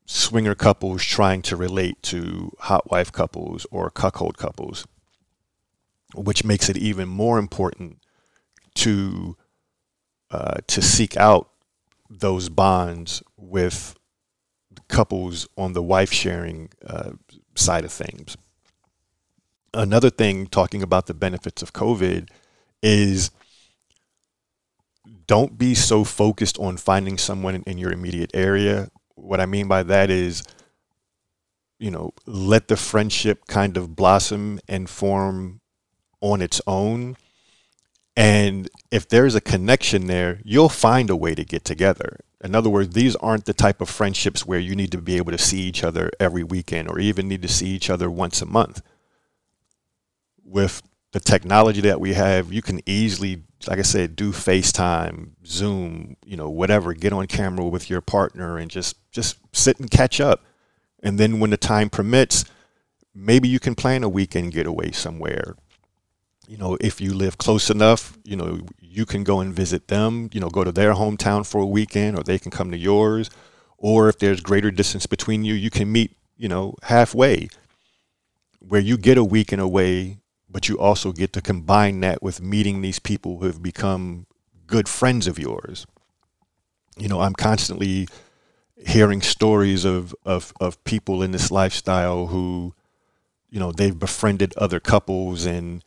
swinger 0.07 0.55
couples 0.55 1.05
trying 1.05 1.43
to 1.43 1.57
relate 1.57 2.01
to 2.05 2.53
hot 2.61 2.91
wife 2.91 3.13
couples 3.13 3.67
or 3.71 3.91
cuckold 3.91 4.39
couples, 4.39 4.87
which 6.15 6.45
makes 6.45 6.69
it 6.69 6.77
even 6.77 7.09
more 7.09 7.39
important 7.39 7.99
to 8.75 9.37
uh, 10.31 10.59
to 10.67 10.81
seek 10.81 11.17
out 11.17 11.51
those 12.09 12.49
bonds 12.49 13.23
with 13.37 13.97
couples 14.89 15.49
on 15.57 15.73
the 15.73 15.83
wife 15.83 16.13
sharing 16.13 16.71
uh, 16.85 17.13
side 17.55 17.85
of 17.85 17.93
things. 17.93 18.37
Another 19.75 20.11
thing, 20.11 20.47
talking 20.47 20.83
about 20.83 21.07
the 21.07 21.15
benefits 21.15 21.63
of 21.63 21.73
COVID, 21.73 22.29
is 22.83 23.31
don't 25.27 25.59
be 25.59 25.75
so 25.75 26.05
focused 26.05 26.59
on 26.59 26.77
finding 26.77 27.19
someone 27.19 27.63
in 27.67 27.79
your 27.79 27.93
immediate 27.93 28.31
area. 28.35 28.91
What 29.17 29.41
I 29.41 29.47
mean 29.47 29.69
by 29.69 29.83
that 29.83 30.11
is, 30.11 30.43
you 31.79 31.91
know, 31.91 32.13
let 32.25 32.69
the 32.69 32.77
friendship 32.77 33.47
kind 33.49 33.77
of 33.77 33.97
blossom 33.97 34.61
and 34.69 34.89
form 34.89 35.61
on 36.21 36.41
its 36.41 36.61
own 36.67 37.17
and 38.17 38.71
if 38.91 39.07
there's 39.07 39.35
a 39.35 39.41
connection 39.43 40.07
there, 40.07 40.41
you'll 40.43 40.71
find 40.71 41.11
a 41.11 41.17
way 41.17 41.35
to 41.35 41.45
get 41.45 41.65
together. 41.65 42.21
In 42.43 42.55
other 42.55 42.71
words, 42.71 42.95
these 42.95 43.15
aren't 43.17 43.45
the 43.45 43.53
type 43.53 43.81
of 43.81 43.91
friendships 43.91 44.47
where 44.47 44.59
you 44.59 44.75
need 44.75 44.93
to 44.93 45.03
be 45.03 45.17
able 45.19 45.33
to 45.33 45.39
see 45.39 45.61
each 45.61 45.85
other 45.85 46.11
every 46.19 46.43
weekend 46.43 46.89
or 46.89 46.99
even 46.99 47.29
need 47.29 47.43
to 47.43 47.49
see 47.49 47.69
each 47.69 47.91
other 47.91 48.11
once 48.11 48.41
a 48.41 48.47
month. 48.47 48.81
With 50.43 50.83
the 51.17 51.21
technology 51.21 51.81
that 51.81 51.99
we 51.99 52.13
have, 52.13 52.53
you 52.53 52.61
can 52.61 52.81
easily, 52.85 53.43
like 53.67 53.79
I 53.79 53.83
said, 53.83 54.17
do 54.17 54.33
FaceTime, 54.33 55.31
Zoom, 55.47 56.19
you 56.27 56.37
know, 56.37 56.51
whatever, 56.51 56.93
get 56.93 57.15
on 57.15 57.27
camera 57.27 57.67
with 57.67 57.89
your 57.89 58.03
partner 58.03 58.59
and 58.59 58.71
just 58.71 58.97
just 59.11 59.39
sit 59.53 59.81
and 59.81 59.91
catch 59.91 60.21
up. 60.21 60.45
And 61.03 61.19
then 61.19 61.41
when 61.41 61.49
the 61.49 61.57
time 61.57 61.89
permits, 61.89 62.45
maybe 63.15 63.49
you 63.49 63.59
can 63.59 63.75
plan 63.75 64.05
a 64.05 64.11
weekend 64.11 64.53
getaway 64.53 64.91
somewhere 64.91 65.57
you 66.49 66.57
know, 66.57 66.77
if 66.81 67.01
you 67.01 67.13
live 67.13 67.39
close 67.39 67.71
enough, 67.71 68.17
you 68.25 68.37
know, 68.37 68.61
you 68.81 69.05
can 69.05 69.25
go 69.25 69.41
and 69.41 69.53
visit 69.53 69.89
them, 69.89 70.31
you 70.33 70.41
know, 70.41 70.49
go 70.49 70.65
to 70.65 70.73
their 70.73 70.95
hometown 70.95 71.45
for 71.45 71.61
a 71.61 71.67
weekend 71.67 72.17
or 72.17 72.23
they 72.23 72.39
can 72.39 72.51
come 72.51 72.71
to 72.71 72.79
yours. 72.79 73.31
Or 73.79 74.09
if 74.09 74.19
there's 74.19 74.41
greater 74.41 74.71
distance 74.71 75.07
between 75.07 75.45
you, 75.45 75.55
you 75.55 75.71
can 75.71 75.91
meet, 75.91 76.17
you 76.37 76.49
know, 76.49 76.77
halfway 76.83 77.49
where 78.61 78.81
you 78.81 78.97
get 78.97 79.19
a 79.19 79.25
weekend 79.25 79.61
away, 79.61 80.19
but 80.49 80.69
you 80.69 80.79
also 80.79 81.13
get 81.13 81.33
to 81.35 81.41
combine 81.41 82.01
that 82.01 82.23
with 82.23 82.41
meeting 82.41 82.81
these 82.81 82.99
people 82.99 83.39
who 83.39 83.47
have 83.47 83.63
become 83.63 84.27
good 84.67 84.89
friends 84.89 85.27
of 85.27 85.39
yours. 85.39 85.87
You 86.97 87.09
know, 87.09 87.21
I'm 87.21 87.35
constantly 87.35 88.09
hearing 88.77 89.23
stories 89.23 89.85
of, 89.85 90.15
of, 90.25 90.53
of 90.61 90.83
people 90.85 91.23
in 91.23 91.33
this 91.33 91.51
lifestyle 91.51 92.29
who, 92.29 92.75
you 93.51 93.59
know, 93.59 93.73
they've 93.73 93.99
befriended 93.99 94.55
other 94.57 94.81
couples 94.81 95.45
and, 95.47 95.83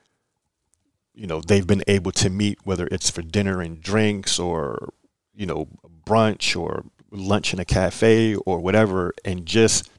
you 1.20 1.28
know 1.28 1.42
they've 1.42 1.68
been 1.68 1.84
able 1.88 2.14
to 2.14 2.30
meet 2.30 2.58
whether 2.64 2.88
it's 2.88 3.10
for 3.10 3.22
dinner 3.22 3.62
and 3.62 3.82
drinks 3.82 4.40
or 4.40 4.94
you 5.36 5.46
know 5.46 5.68
brunch 6.06 6.60
or 6.60 6.86
lunch 7.12 7.54
in 7.54 7.60
a 7.60 7.66
cafe 7.66 8.36
or 8.36 8.60
whatever 8.60 9.14
and 9.26 9.46
just 9.46 9.90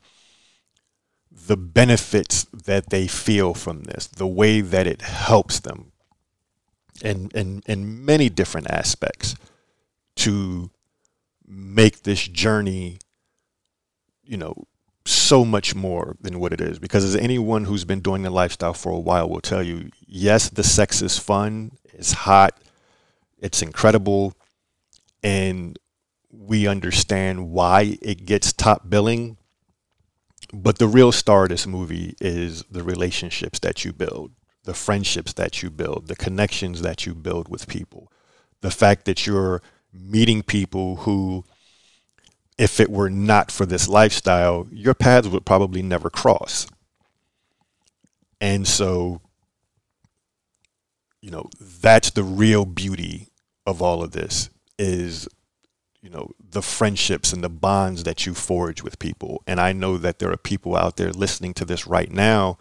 the 1.50 1.56
benefits 1.56 2.44
that 2.44 2.90
they 2.90 3.08
feel 3.08 3.54
from 3.54 3.82
this, 3.82 4.06
the 4.06 4.24
way 4.24 4.60
that 4.60 4.86
it 4.86 5.02
helps 5.02 5.58
them 5.58 5.90
in, 7.02 7.28
in, 7.34 7.60
in 7.66 8.04
many 8.04 8.28
different 8.28 8.70
aspects 8.70 9.34
to 10.14 10.70
make 11.44 12.04
this 12.04 12.28
journey, 12.28 13.00
you 14.22 14.36
know, 14.36 14.54
so 15.04 15.44
much 15.44 15.74
more 15.74 16.16
than 16.20 16.38
what 16.38 16.52
it 16.52 16.60
is. 16.60 16.78
Because 16.78 17.02
as 17.02 17.16
anyone 17.16 17.64
who's 17.64 17.84
been 17.84 17.98
doing 17.98 18.22
the 18.22 18.30
lifestyle 18.30 18.72
for 18.72 18.92
a 18.92 19.00
while 19.00 19.28
will 19.28 19.40
tell 19.40 19.60
you, 19.64 19.90
yes, 20.06 20.50
the 20.50 20.62
sex 20.62 21.02
is 21.02 21.18
fun, 21.18 21.72
it's 21.92 22.12
hot, 22.12 22.60
it's 23.40 23.60
incredible, 23.60 24.34
and 25.24 25.76
we 26.30 26.68
understand 26.68 27.50
why 27.50 27.98
it 28.00 28.24
gets 28.24 28.52
top 28.52 28.88
billing. 28.88 29.36
But 30.52 30.78
the 30.78 30.88
real 30.88 31.12
star 31.12 31.44
of 31.44 31.50
this 31.50 31.66
movie 31.66 32.14
is 32.20 32.64
the 32.70 32.82
relationships 32.82 33.58
that 33.60 33.84
you 33.84 33.92
build, 33.92 34.32
the 34.64 34.74
friendships 34.74 35.32
that 35.34 35.62
you 35.62 35.70
build, 35.70 36.08
the 36.08 36.16
connections 36.16 36.82
that 36.82 37.06
you 37.06 37.14
build 37.14 37.48
with 37.48 37.68
people, 37.68 38.10
the 38.60 38.70
fact 38.70 39.04
that 39.04 39.26
you're 39.26 39.62
meeting 39.92 40.42
people 40.42 40.96
who 40.96 41.44
if 42.60 42.78
it 42.78 42.90
were 42.90 43.08
not 43.08 43.50
for 43.50 43.64
this 43.64 43.88
lifestyle, 43.88 44.68
your 44.70 44.92
paths 44.92 45.26
would 45.26 45.46
probably 45.46 45.80
never 45.80 46.10
cross. 46.10 46.66
And 48.38 48.68
so, 48.68 49.22
you 51.22 51.30
know, 51.30 51.48
that's 51.58 52.10
the 52.10 52.22
real 52.22 52.66
beauty 52.66 53.28
of 53.64 53.80
all 53.80 54.02
of 54.02 54.10
this 54.10 54.50
is, 54.78 55.26
you 56.02 56.10
know, 56.10 56.30
the 56.50 56.62
friendships 56.62 57.32
and 57.32 57.44
the 57.44 57.48
bonds 57.48 58.04
that 58.04 58.26
you 58.26 58.34
forge 58.34 58.82
with 58.82 58.98
people. 58.98 59.42
And 59.46 59.60
I 59.60 59.72
know 59.72 59.98
that 59.98 60.18
there 60.18 60.32
are 60.32 60.36
people 60.36 60.76
out 60.76 60.96
there 60.96 61.12
listening 61.12 61.54
to 61.54 61.64
this 61.64 61.86
right 61.86 62.10
now 62.10 62.58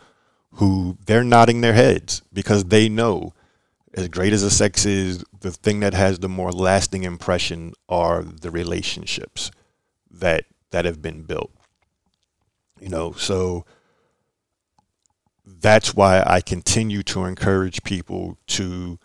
who 0.53 0.97
they're 1.05 1.23
nodding 1.23 1.61
their 1.61 1.73
heads 1.73 2.21
because 2.33 2.65
they 2.65 2.89
know 2.89 3.33
as 3.93 4.07
great 4.07 4.33
as 4.33 4.41
the 4.41 4.51
sex 4.51 4.85
is, 4.85 5.23
the 5.39 5.51
thing 5.51 5.79
that 5.79 5.93
has 5.93 6.19
the 6.19 6.29
more 6.29 6.51
lasting 6.51 7.03
impression 7.03 7.73
are 7.87 8.23
the 8.23 8.51
relationships 8.51 9.51
that 10.11 10.45
that 10.71 10.85
have 10.85 11.01
been 11.01 11.23
built. 11.23 11.51
You 12.79 12.89
know, 12.89 13.13
so 13.13 13.65
that's 15.45 15.95
why 15.95 16.23
I 16.25 16.41
continue 16.41 17.03
to 17.03 17.25
encourage 17.25 17.83
people 17.83 18.37
to 18.47 18.99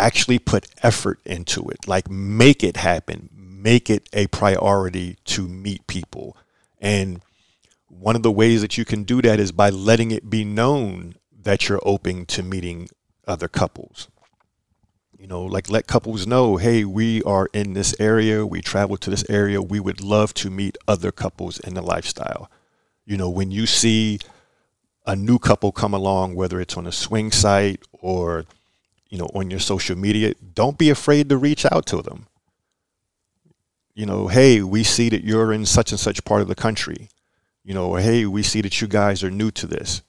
actually 0.00 0.38
put 0.38 0.66
effort 0.82 1.20
into 1.24 1.68
it. 1.68 1.86
Like 1.86 2.10
make 2.10 2.64
it 2.64 2.76
happen. 2.78 3.28
Make 3.32 3.90
it 3.90 4.08
a 4.12 4.26
priority 4.28 5.16
to 5.26 5.46
meet 5.46 5.86
people. 5.86 6.36
And 6.80 7.20
one 7.88 8.16
of 8.16 8.22
the 8.22 8.32
ways 8.32 8.62
that 8.62 8.78
you 8.78 8.84
can 8.84 9.04
do 9.04 9.20
that 9.22 9.38
is 9.38 9.52
by 9.52 9.70
letting 9.70 10.10
it 10.10 10.30
be 10.30 10.44
known 10.44 11.14
that 11.42 11.68
you're 11.68 11.80
open 11.84 12.26
to 12.26 12.42
meeting 12.42 12.88
other 13.26 13.48
couples 13.48 14.08
you 15.20 15.26
know, 15.26 15.42
like 15.42 15.68
let 15.68 15.86
couples 15.86 16.26
know, 16.26 16.56
hey, 16.56 16.82
we 16.82 17.22
are 17.24 17.46
in 17.52 17.74
this 17.74 17.94
area, 18.00 18.46
we 18.46 18.62
travel 18.62 18.96
to 18.96 19.10
this 19.10 19.28
area, 19.28 19.60
we 19.60 19.78
would 19.78 20.00
love 20.00 20.32
to 20.32 20.48
meet 20.48 20.78
other 20.88 21.12
couples 21.12 21.60
in 21.60 21.74
the 21.74 21.82
lifestyle. 21.82 22.50
You 23.04 23.18
know, 23.18 23.28
when 23.28 23.50
you 23.50 23.66
see 23.66 24.18
a 25.06 25.14
new 25.14 25.38
couple 25.38 25.72
come 25.72 25.92
along, 25.92 26.36
whether 26.36 26.58
it's 26.58 26.74
on 26.74 26.86
a 26.86 26.92
swing 26.92 27.32
site 27.32 27.82
or, 27.92 28.46
you 29.10 29.18
know, 29.18 29.28
on 29.34 29.50
your 29.50 29.60
social 29.60 29.96
media, 29.96 30.34
don't 30.54 30.78
be 30.78 30.88
afraid 30.88 31.28
to 31.28 31.36
reach 31.36 31.66
out 31.70 31.84
to 31.86 32.00
them. 32.00 32.26
You 33.94 34.06
know, 34.06 34.28
hey, 34.28 34.62
we 34.62 34.82
see 34.84 35.10
that 35.10 35.24
you're 35.24 35.52
in 35.52 35.66
such 35.66 35.90
and 35.90 36.00
such 36.00 36.24
part 36.24 36.40
of 36.40 36.48
the 36.48 36.54
country. 36.54 37.10
You 37.62 37.74
know, 37.74 37.90
or 37.90 38.00
hey, 38.00 38.24
we 38.24 38.42
see 38.42 38.62
that 38.62 38.80
you 38.80 38.88
guys 38.88 39.22
are 39.22 39.30
new 39.30 39.50
to 39.50 39.66
this 39.66 40.02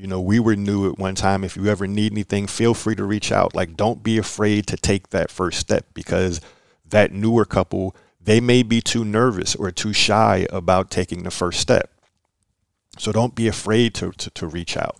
you 0.00 0.06
know, 0.06 0.18
we 0.18 0.40
were 0.40 0.56
new 0.56 0.88
at 0.88 0.98
one 0.98 1.14
time. 1.14 1.44
If 1.44 1.56
you 1.56 1.66
ever 1.66 1.86
need 1.86 2.12
anything, 2.12 2.46
feel 2.46 2.72
free 2.72 2.94
to 2.94 3.04
reach 3.04 3.30
out. 3.30 3.54
Like, 3.54 3.76
don't 3.76 4.02
be 4.02 4.16
afraid 4.16 4.66
to 4.68 4.78
take 4.78 5.10
that 5.10 5.30
first 5.30 5.60
step 5.60 5.84
because 5.92 6.40
that 6.88 7.12
newer 7.12 7.44
couple, 7.44 7.94
they 8.18 8.40
may 8.40 8.62
be 8.62 8.80
too 8.80 9.04
nervous 9.04 9.54
or 9.54 9.70
too 9.70 9.92
shy 9.92 10.46
about 10.48 10.90
taking 10.90 11.22
the 11.22 11.30
first 11.30 11.60
step. 11.60 11.90
So 12.96 13.12
don't 13.12 13.34
be 13.34 13.46
afraid 13.46 13.94
to, 13.96 14.12
to, 14.12 14.30
to 14.30 14.46
reach 14.46 14.74
out. 14.74 14.96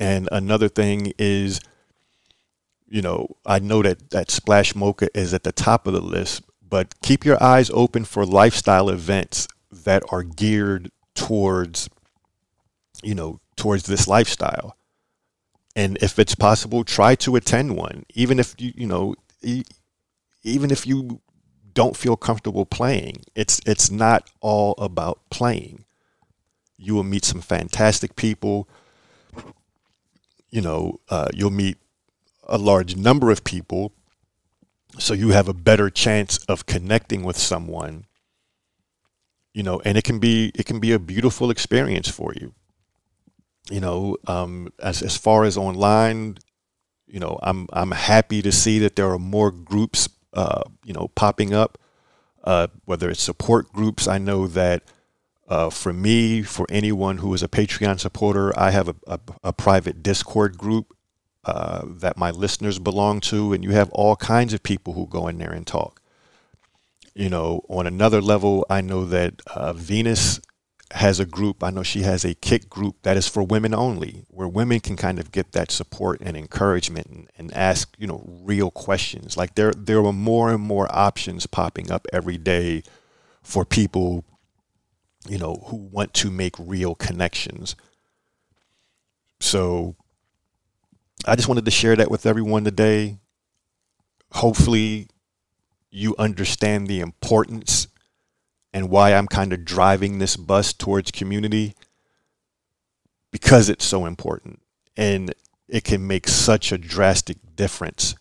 And 0.00 0.28
another 0.32 0.68
thing 0.68 1.12
is, 1.16 1.60
you 2.88 3.02
know, 3.02 3.36
I 3.44 3.58
know 3.58 3.82
that, 3.82 4.10
that 4.10 4.30
Splash 4.30 4.74
Mocha 4.74 5.08
is 5.16 5.34
at 5.34 5.44
the 5.44 5.52
top 5.52 5.86
of 5.86 5.92
the 5.92 6.00
list, 6.00 6.42
but 6.66 6.94
keep 7.02 7.24
your 7.24 7.42
eyes 7.42 7.70
open 7.72 8.04
for 8.04 8.24
lifestyle 8.24 8.88
events 8.88 9.48
that 9.70 10.02
are 10.10 10.22
geared 10.22 10.90
towards, 11.14 11.88
you 13.02 13.14
know, 13.14 13.40
towards 13.56 13.84
this 13.84 14.08
lifestyle. 14.08 14.76
And 15.76 15.98
if 16.02 16.18
it's 16.18 16.34
possible, 16.34 16.84
try 16.84 17.14
to 17.16 17.36
attend 17.36 17.76
one, 17.76 18.04
even 18.14 18.38
if 18.38 18.54
you, 18.58 18.72
you 18.74 18.86
know, 18.86 19.14
even 20.42 20.70
if 20.70 20.86
you 20.86 21.20
don't 21.78 21.96
feel 21.96 22.16
comfortable 22.16 22.66
playing. 22.66 23.22
It's 23.36 23.60
it's 23.64 23.88
not 23.88 24.28
all 24.40 24.74
about 24.78 25.20
playing. 25.30 25.84
You 26.76 26.96
will 26.96 27.04
meet 27.04 27.24
some 27.24 27.40
fantastic 27.40 28.16
people. 28.16 28.68
You 30.50 30.60
know, 30.60 30.98
uh, 31.08 31.28
you'll 31.32 31.50
meet 31.50 31.76
a 32.48 32.58
large 32.58 32.96
number 32.96 33.30
of 33.30 33.44
people, 33.44 33.92
so 34.98 35.14
you 35.14 35.30
have 35.30 35.48
a 35.48 35.54
better 35.54 35.90
chance 35.90 36.38
of 36.46 36.66
connecting 36.66 37.22
with 37.22 37.36
someone. 37.36 38.06
You 39.54 39.62
know, 39.62 39.80
and 39.84 39.98
it 39.98 40.04
can 40.04 40.18
be 40.18 40.52
it 40.54 40.66
can 40.66 40.78
be 40.78 40.92
a 40.92 40.98
beautiful 40.98 41.50
experience 41.50 42.08
for 42.08 42.32
you 42.34 42.54
you 43.70 43.80
know, 43.80 44.16
um, 44.26 44.72
as 44.78 45.02
as 45.02 45.16
far 45.16 45.44
as 45.44 45.56
online, 45.56 46.38
you 47.06 47.20
know, 47.20 47.38
I'm 47.42 47.66
I'm 47.72 47.90
happy 47.92 48.42
to 48.42 48.52
see 48.52 48.78
that 48.80 48.96
there 48.96 49.10
are 49.10 49.18
more 49.18 49.50
groups, 49.50 50.08
uh, 50.32 50.62
you 50.84 50.92
know, 50.92 51.08
popping 51.14 51.54
up. 51.54 51.78
Uh, 52.44 52.68
whether 52.86 53.10
it's 53.10 53.22
support 53.22 53.72
groups, 53.72 54.08
I 54.08 54.16
know 54.16 54.46
that 54.46 54.82
uh, 55.48 55.68
for 55.68 55.92
me, 55.92 56.42
for 56.42 56.66
anyone 56.70 57.18
who 57.18 57.34
is 57.34 57.42
a 57.42 57.48
Patreon 57.48 58.00
supporter, 58.00 58.58
I 58.58 58.70
have 58.70 58.88
a, 58.88 58.94
a, 59.06 59.20
a 59.44 59.52
private 59.52 60.02
Discord 60.02 60.56
group 60.56 60.96
uh, 61.48 61.82
that 61.86 62.18
my 62.18 62.30
listeners 62.30 62.78
belong 62.78 63.20
to, 63.20 63.54
and 63.54 63.64
you 63.64 63.70
have 63.70 63.90
all 63.90 64.16
kinds 64.16 64.52
of 64.52 64.62
people 64.62 64.92
who 64.92 65.06
go 65.06 65.28
in 65.28 65.38
there 65.38 65.52
and 65.52 65.66
talk. 65.66 66.02
You 67.14 67.30
know, 67.30 67.62
on 67.68 67.86
another 67.86 68.20
level, 68.20 68.66
I 68.68 68.82
know 68.82 69.06
that 69.06 69.40
uh, 69.46 69.72
Venus 69.72 70.40
has 70.92 71.18
a 71.18 71.24
group. 71.26 71.64
I 71.64 71.70
know 71.70 71.82
she 71.82 72.02
has 72.02 72.24
a 72.24 72.34
Kik 72.34 72.68
group 72.68 72.96
that 73.02 73.16
is 73.16 73.26
for 73.26 73.42
women 73.42 73.74
only, 73.74 74.26
where 74.28 74.46
women 74.46 74.80
can 74.80 74.96
kind 74.96 75.18
of 75.18 75.32
get 75.32 75.52
that 75.52 75.70
support 75.70 76.20
and 76.20 76.36
encouragement 76.36 77.06
and, 77.06 77.30
and 77.38 77.54
ask, 77.54 77.94
you 77.98 78.06
know, 78.06 78.22
real 78.44 78.70
questions. 78.70 79.36
Like 79.36 79.54
there, 79.54 79.72
there 79.72 80.04
are 80.04 80.12
more 80.12 80.50
and 80.52 80.62
more 80.62 80.86
options 80.90 81.46
popping 81.46 81.90
up 81.90 82.06
every 82.12 82.36
day 82.36 82.82
for 83.42 83.64
people, 83.64 84.24
you 85.26 85.38
know, 85.38 85.64
who 85.68 85.76
want 85.76 86.12
to 86.14 86.30
make 86.30 86.56
real 86.58 86.94
connections. 86.94 87.74
So 89.40 89.96
I 91.26 91.36
just 91.36 91.48
wanted 91.48 91.64
to 91.64 91.70
share 91.70 91.96
that 91.96 92.10
with 92.10 92.26
everyone 92.26 92.64
today. 92.64 93.18
Hopefully, 94.32 95.08
you 95.90 96.14
understand 96.18 96.86
the 96.86 97.00
importance 97.00 97.88
and 98.72 98.90
why 98.90 99.14
I'm 99.14 99.26
kind 99.26 99.52
of 99.52 99.64
driving 99.64 100.18
this 100.18 100.36
bus 100.36 100.72
towards 100.72 101.10
community 101.10 101.74
because 103.30 103.68
it's 103.68 103.84
so 103.84 104.06
important 104.06 104.60
and 104.96 105.34
it 105.68 105.84
can 105.84 106.06
make 106.06 106.28
such 106.28 106.72
a 106.72 106.78
drastic 106.78 107.38
difference 107.56 108.14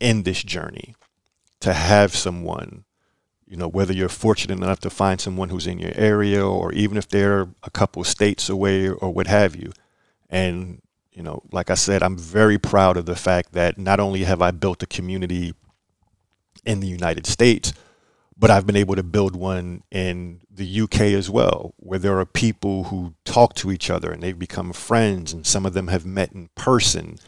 in 0.00 0.22
this 0.22 0.42
journey 0.42 0.94
to 1.60 1.72
have 1.72 2.14
someone 2.14 2.84
you 3.46 3.56
know 3.56 3.68
whether 3.68 3.92
you're 3.92 4.08
fortunate 4.08 4.56
enough 4.56 4.80
to 4.80 4.90
find 4.90 5.20
someone 5.20 5.50
who's 5.50 5.66
in 5.66 5.78
your 5.78 5.92
area 5.94 6.44
or 6.44 6.72
even 6.72 6.96
if 6.96 7.08
they're 7.08 7.48
a 7.62 7.70
couple 7.70 8.02
states 8.02 8.48
away 8.48 8.88
or 8.88 9.12
what 9.12 9.26
have 9.26 9.54
you 9.54 9.72
and 10.30 10.80
you 11.12 11.22
know 11.22 11.42
like 11.52 11.70
i 11.70 11.74
said 11.74 12.02
i'm 12.02 12.16
very 12.16 12.58
proud 12.58 12.96
of 12.96 13.06
the 13.06 13.16
fact 13.16 13.52
that 13.52 13.78
not 13.78 14.00
only 14.00 14.24
have 14.24 14.42
i 14.42 14.50
built 14.50 14.82
a 14.82 14.86
community 14.86 15.54
in 16.64 16.80
the 16.80 16.86
united 16.86 17.26
states 17.26 17.72
but 18.42 18.50
I've 18.50 18.66
been 18.66 18.74
able 18.74 18.96
to 18.96 19.04
build 19.04 19.36
one 19.36 19.84
in 19.92 20.40
the 20.50 20.80
UK 20.80 21.00
as 21.02 21.30
well, 21.30 21.74
where 21.76 22.00
there 22.00 22.18
are 22.18 22.26
people 22.26 22.84
who 22.84 23.14
talk 23.24 23.54
to 23.54 23.70
each 23.70 23.88
other 23.88 24.10
and 24.10 24.20
they've 24.20 24.36
become 24.36 24.72
friends, 24.72 25.32
and 25.32 25.46
some 25.46 25.64
of 25.64 25.74
them 25.74 25.86
have 25.86 26.04
met 26.04 26.32
in 26.32 26.48
person. 26.56 27.18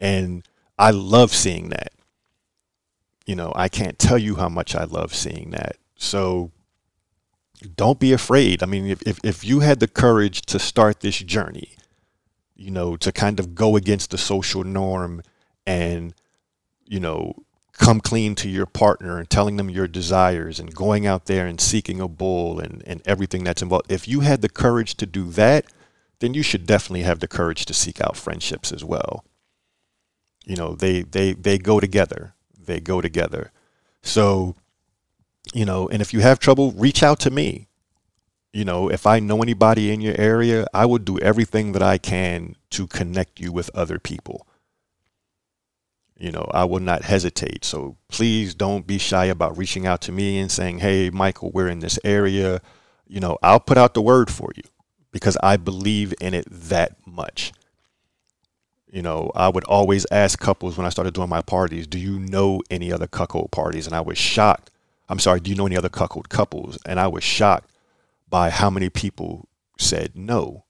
And 0.00 0.44
I 0.76 0.90
love 0.90 1.32
seeing 1.32 1.68
that. 1.68 1.92
You 3.26 3.36
know, 3.36 3.52
I 3.54 3.68
can't 3.68 3.96
tell 3.96 4.18
you 4.18 4.34
how 4.34 4.48
much 4.48 4.74
I 4.74 4.82
love 4.82 5.14
seeing 5.14 5.50
that. 5.50 5.76
So 5.96 6.50
don't 7.76 8.00
be 8.00 8.12
afraid. 8.12 8.60
I 8.60 8.66
mean, 8.66 8.86
if, 8.86 9.02
if, 9.02 9.20
if 9.22 9.44
you 9.44 9.60
had 9.60 9.78
the 9.78 9.86
courage 9.86 10.42
to 10.46 10.58
start 10.58 10.98
this 10.98 11.18
journey, 11.18 11.76
you 12.56 12.70
know, 12.70 12.96
to 12.96 13.12
kind 13.12 13.38
of 13.38 13.54
go 13.54 13.76
against 13.76 14.10
the 14.10 14.18
social 14.18 14.64
norm 14.64 15.22
and, 15.66 16.14
you 16.84 16.98
know, 16.98 17.34
come 17.72 18.00
clean 18.00 18.34
to 18.34 18.48
your 18.48 18.66
partner 18.66 19.18
and 19.18 19.28
telling 19.28 19.56
them 19.56 19.68
your 19.68 19.86
desires 19.86 20.58
and 20.58 20.74
going 20.74 21.06
out 21.06 21.26
there 21.26 21.46
and 21.46 21.60
seeking 21.60 22.00
a 22.00 22.08
bull 22.08 22.58
and, 22.58 22.82
and 22.86 23.02
everything 23.04 23.44
that's 23.44 23.62
involved. 23.62 23.90
If 23.90 24.08
you 24.08 24.20
had 24.20 24.40
the 24.40 24.48
courage 24.48 24.94
to 24.96 25.06
do 25.06 25.28
that, 25.32 25.66
then 26.20 26.32
you 26.32 26.42
should 26.42 26.66
definitely 26.66 27.02
have 27.02 27.20
the 27.20 27.28
courage 27.28 27.66
to 27.66 27.74
seek 27.74 28.00
out 28.00 28.16
friendships 28.16 28.72
as 28.72 28.82
well. 28.82 29.24
You 30.44 30.56
know, 30.56 30.74
they 30.74 31.02
they 31.02 31.34
they 31.34 31.58
go 31.58 31.80
together. 31.80 32.34
They 32.58 32.80
go 32.80 33.00
together. 33.00 33.52
So, 34.02 34.54
you 35.52 35.64
know, 35.64 35.88
and 35.88 36.00
if 36.00 36.14
you 36.14 36.20
have 36.20 36.38
trouble, 36.38 36.72
reach 36.72 37.02
out 37.02 37.20
to 37.20 37.30
me. 37.30 37.66
You 38.56 38.64
know, 38.64 38.90
if 38.90 39.06
I 39.06 39.18
know 39.20 39.42
anybody 39.42 39.92
in 39.92 40.00
your 40.00 40.18
area, 40.18 40.66
I 40.72 40.86
would 40.86 41.04
do 41.04 41.18
everything 41.20 41.72
that 41.72 41.82
I 41.82 41.98
can 41.98 42.56
to 42.70 42.86
connect 42.86 43.38
you 43.38 43.52
with 43.52 43.70
other 43.74 43.98
people 43.98 44.46
you 46.18 46.32
know, 46.32 46.48
I 46.52 46.64
will 46.64 46.80
not 46.80 47.02
hesitate. 47.02 47.64
So 47.64 47.96
please 48.08 48.54
don't 48.54 48.86
be 48.86 48.98
shy 48.98 49.26
about 49.26 49.58
reaching 49.58 49.86
out 49.86 50.00
to 50.02 50.12
me 50.12 50.38
and 50.38 50.50
saying, 50.50 50.78
hey, 50.78 51.10
Michael, 51.10 51.50
we're 51.52 51.68
in 51.68 51.80
this 51.80 51.98
area. 52.04 52.60
You 53.06 53.20
know, 53.20 53.38
I'll 53.42 53.60
put 53.60 53.78
out 53.78 53.94
the 53.94 54.02
word 54.02 54.30
for 54.30 54.50
you 54.56 54.62
because 55.12 55.36
I 55.42 55.56
believe 55.56 56.14
in 56.20 56.34
it 56.34 56.46
that 56.50 56.96
much. 57.06 57.52
You 58.90 59.02
know, 59.02 59.30
I 59.34 59.48
would 59.48 59.64
always 59.64 60.06
ask 60.10 60.38
couples 60.38 60.78
when 60.78 60.86
I 60.86 60.90
started 60.90 61.12
doing 61.12 61.28
my 61.28 61.42
parties, 61.42 61.86
do 61.86 61.98
you 61.98 62.18
know 62.18 62.62
any 62.70 62.90
other 62.90 63.06
cuckold 63.06 63.50
parties? 63.50 63.86
And 63.86 63.94
I 63.94 64.00
was 64.00 64.16
shocked. 64.16 64.70
I'm 65.08 65.18
sorry, 65.18 65.40
do 65.40 65.50
you 65.50 65.56
know 65.56 65.66
any 65.66 65.76
other 65.76 65.90
cuckold 65.90 66.30
couples? 66.30 66.78
And 66.86 66.98
I 66.98 67.08
was 67.08 67.22
shocked 67.22 67.70
by 68.28 68.50
how 68.50 68.70
many 68.70 68.90
people 68.90 69.48
said 69.78 70.12
no. 70.14 70.64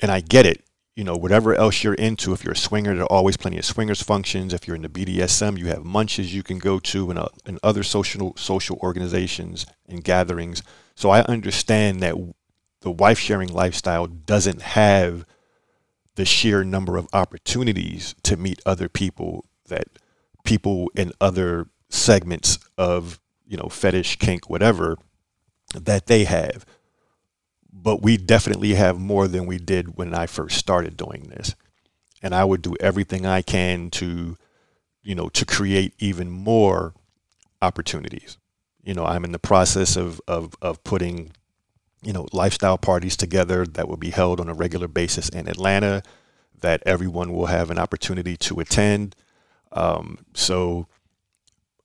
And 0.00 0.10
I 0.10 0.20
get 0.20 0.46
it 0.46 0.64
you 0.96 1.02
know, 1.02 1.16
whatever 1.16 1.54
else 1.54 1.82
you're 1.82 1.94
into. 1.94 2.32
If 2.32 2.44
you're 2.44 2.52
a 2.52 2.56
swinger, 2.56 2.94
there 2.94 3.04
are 3.04 3.12
always 3.12 3.36
plenty 3.36 3.58
of 3.58 3.64
swingers 3.64 4.02
functions. 4.02 4.52
If 4.52 4.66
you're 4.66 4.76
in 4.76 4.82
the 4.82 4.88
BDSM, 4.88 5.58
you 5.58 5.66
have 5.66 5.84
munches 5.84 6.34
you 6.34 6.42
can 6.42 6.58
go 6.58 6.78
to 6.78 7.10
and, 7.10 7.18
uh, 7.18 7.28
and 7.44 7.58
other 7.62 7.82
social 7.82 8.34
social 8.36 8.78
organizations 8.80 9.66
and 9.88 10.04
gatherings. 10.04 10.62
So 10.94 11.10
I 11.10 11.22
understand 11.22 12.00
that 12.00 12.14
the 12.80 12.90
wife 12.90 13.18
sharing 13.18 13.52
lifestyle 13.52 14.06
doesn't 14.06 14.62
have 14.62 15.26
the 16.14 16.24
sheer 16.24 16.62
number 16.62 16.96
of 16.96 17.08
opportunities 17.12 18.14
to 18.22 18.36
meet 18.36 18.60
other 18.64 18.88
people 18.88 19.46
that 19.66 19.88
people 20.44 20.92
in 20.94 21.10
other 21.20 21.66
segments 21.88 22.58
of, 22.78 23.18
you 23.44 23.56
know, 23.56 23.68
fetish, 23.68 24.16
kink, 24.16 24.48
whatever, 24.48 24.96
that 25.80 26.06
they 26.06 26.24
have 26.24 26.64
but 27.84 28.00
we 28.00 28.16
definitely 28.16 28.74
have 28.74 28.98
more 28.98 29.26
than 29.28 29.46
we 29.46 29.58
did 29.58 29.96
when 29.96 30.14
I 30.14 30.26
first 30.26 30.56
started 30.56 30.96
doing 30.96 31.24
this. 31.28 31.54
And 32.22 32.34
I 32.34 32.44
would 32.44 32.62
do 32.62 32.76
everything 32.80 33.26
I 33.26 33.42
can 33.42 33.90
to, 33.90 34.38
you 35.02 35.14
know, 35.14 35.28
to 35.30 35.44
create 35.44 35.92
even 35.98 36.30
more 36.30 36.94
opportunities. 37.60 38.38
You 38.82 38.94
know, 38.94 39.04
I'm 39.04 39.24
in 39.24 39.32
the 39.32 39.38
process 39.38 39.96
of, 39.96 40.20
of, 40.26 40.54
of 40.62 40.82
putting, 40.84 41.32
you 42.02 42.12
know, 42.12 42.26
lifestyle 42.32 42.78
parties 42.78 43.16
together 43.16 43.66
that 43.66 43.88
will 43.88 43.96
be 43.98 44.10
held 44.10 44.40
on 44.40 44.48
a 44.48 44.54
regular 44.54 44.88
basis 44.88 45.28
in 45.28 45.48
Atlanta 45.48 46.02
that 46.60 46.82
everyone 46.86 47.32
will 47.32 47.46
have 47.46 47.70
an 47.70 47.78
opportunity 47.78 48.36
to 48.38 48.60
attend. 48.60 49.16
Um, 49.72 50.24
so 50.32 50.86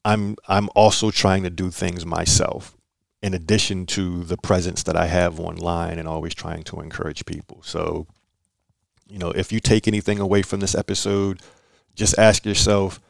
I'm 0.06 0.38
I'm 0.48 0.70
also 0.76 1.12
trying 1.12 1.44
to 1.44 1.50
do 1.50 1.72
things 1.72 2.06
myself 2.06 2.78
in 3.22 3.34
addition 3.34 3.86
to 3.86 4.24
the 4.24 4.38
presence 4.38 4.84
that 4.84 4.96
I 4.96 5.08
have 5.08 5.40
online 5.40 6.00
and 6.00 6.08
always 6.08 6.34
trying 6.34 6.64
to 6.64 6.80
encourage 6.80 7.26
people. 7.26 7.62
So, 7.64 8.08
you 9.08 9.18
know, 9.18 9.32
if 9.32 9.52
you 9.52 9.60
take 9.60 9.88
anything 9.88 10.20
away 10.20 10.42
from 10.42 10.62
this 10.62 10.76
episode, 10.76 11.42
just 11.96 12.18
ask 12.18 12.46
yourself, 12.46 13.02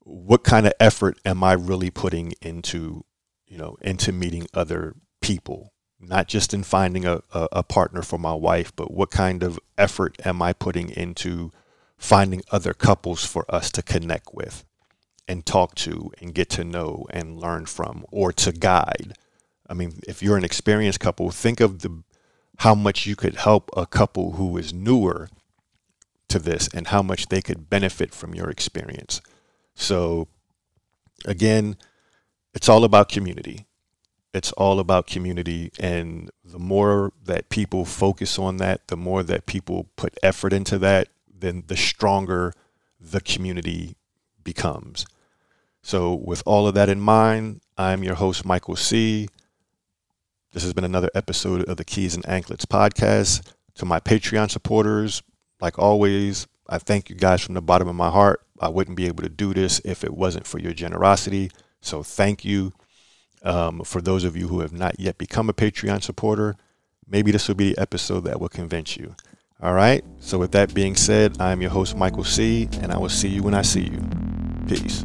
what 0.00 0.44
kind 0.44 0.66
of 0.66 0.72
effort 0.78 1.18
am 1.24 1.42
I 1.42 1.52
really 1.52 1.90
putting 1.90 2.32
into, 2.40 3.04
you 3.46 3.58
know, 3.58 3.76
into 3.80 4.12
meeting 4.12 4.46
other 4.54 4.94
people? 5.20 5.72
Not 6.00 6.28
just 6.28 6.54
in 6.54 6.62
finding 6.62 7.04
a, 7.04 7.22
a, 7.34 7.48
a 7.52 7.62
partner 7.64 8.02
for 8.02 8.18
my 8.18 8.32
wife, 8.32 8.74
but 8.76 8.92
what 8.92 9.10
kind 9.10 9.42
of 9.42 9.58
effort 9.76 10.16
am 10.24 10.40
I 10.40 10.52
putting 10.52 10.90
into 10.90 11.50
finding 11.96 12.42
other 12.52 12.72
couples 12.72 13.24
for 13.24 13.44
us 13.52 13.72
to 13.72 13.82
connect 13.82 14.32
with 14.32 14.64
and 15.26 15.44
talk 15.44 15.74
to 15.74 16.12
and 16.20 16.32
get 16.32 16.48
to 16.50 16.62
know 16.62 17.06
and 17.10 17.40
learn 17.40 17.66
from 17.66 18.06
or 18.12 18.32
to 18.34 18.52
guide? 18.52 19.14
I 19.68 19.74
mean, 19.74 20.00
if 20.06 20.22
you're 20.22 20.36
an 20.36 20.44
experienced 20.44 21.00
couple, 21.00 21.30
think 21.30 21.60
of 21.60 21.80
the 21.80 22.02
how 22.58 22.74
much 22.74 23.06
you 23.06 23.14
could 23.14 23.36
help 23.36 23.70
a 23.76 23.86
couple 23.86 24.32
who 24.32 24.56
is 24.56 24.72
newer 24.72 25.28
to 26.28 26.38
this 26.38 26.68
and 26.74 26.88
how 26.88 27.02
much 27.02 27.28
they 27.28 27.40
could 27.40 27.70
benefit 27.70 28.14
from 28.14 28.34
your 28.34 28.50
experience. 28.50 29.20
So 29.74 30.28
again, 31.24 31.76
it's 32.54 32.68
all 32.68 32.84
about 32.84 33.08
community. 33.08 33.66
It's 34.34 34.52
all 34.52 34.78
about 34.78 35.06
community 35.06 35.70
and 35.78 36.30
the 36.44 36.58
more 36.58 37.12
that 37.24 37.48
people 37.48 37.84
focus 37.84 38.38
on 38.38 38.58
that, 38.58 38.88
the 38.88 38.96
more 38.96 39.22
that 39.22 39.46
people 39.46 39.88
put 39.96 40.18
effort 40.22 40.52
into 40.52 40.78
that, 40.78 41.08
then 41.32 41.64
the 41.66 41.76
stronger 41.76 42.52
the 43.00 43.20
community 43.20 43.96
becomes. 44.42 45.06
So 45.82 46.14
with 46.14 46.42
all 46.44 46.66
of 46.66 46.74
that 46.74 46.88
in 46.88 47.00
mind, 47.00 47.60
I'm 47.78 48.02
your 48.02 48.16
host 48.16 48.44
Michael 48.44 48.76
C. 48.76 49.28
This 50.52 50.62
has 50.62 50.72
been 50.72 50.84
another 50.84 51.10
episode 51.14 51.68
of 51.68 51.76
the 51.76 51.84
Keys 51.84 52.14
and 52.14 52.26
Anklets 52.26 52.64
podcast. 52.64 53.52
To 53.74 53.84
my 53.84 54.00
Patreon 54.00 54.50
supporters, 54.50 55.22
like 55.60 55.78
always, 55.78 56.46
I 56.68 56.78
thank 56.78 57.10
you 57.10 57.16
guys 57.16 57.42
from 57.42 57.54
the 57.54 57.60
bottom 57.60 57.86
of 57.86 57.94
my 57.94 58.08
heart. 58.08 58.42
I 58.58 58.70
wouldn't 58.70 58.96
be 58.96 59.06
able 59.06 59.22
to 59.22 59.28
do 59.28 59.52
this 59.52 59.78
if 59.84 60.02
it 60.04 60.14
wasn't 60.14 60.46
for 60.46 60.58
your 60.58 60.72
generosity. 60.72 61.50
So 61.82 62.02
thank 62.02 62.46
you. 62.46 62.72
Um, 63.42 63.82
for 63.84 64.00
those 64.00 64.24
of 64.24 64.36
you 64.36 64.48
who 64.48 64.60
have 64.60 64.72
not 64.72 64.98
yet 64.98 65.18
become 65.18 65.50
a 65.50 65.54
Patreon 65.54 66.02
supporter, 66.02 66.56
maybe 67.06 67.30
this 67.30 67.46
will 67.46 67.54
be 67.54 67.74
the 67.74 67.78
episode 67.78 68.24
that 68.24 68.40
will 68.40 68.48
convince 68.48 68.96
you. 68.96 69.14
All 69.62 69.74
right. 69.74 70.02
So 70.18 70.38
with 70.38 70.52
that 70.52 70.72
being 70.72 70.96
said, 70.96 71.40
I'm 71.40 71.60
your 71.60 71.70
host, 71.70 71.94
Michael 71.94 72.24
C., 72.24 72.70
and 72.80 72.90
I 72.90 72.96
will 72.96 73.10
see 73.10 73.28
you 73.28 73.42
when 73.42 73.54
I 73.54 73.62
see 73.62 73.82
you. 73.82 74.02
Peace. 74.66 75.04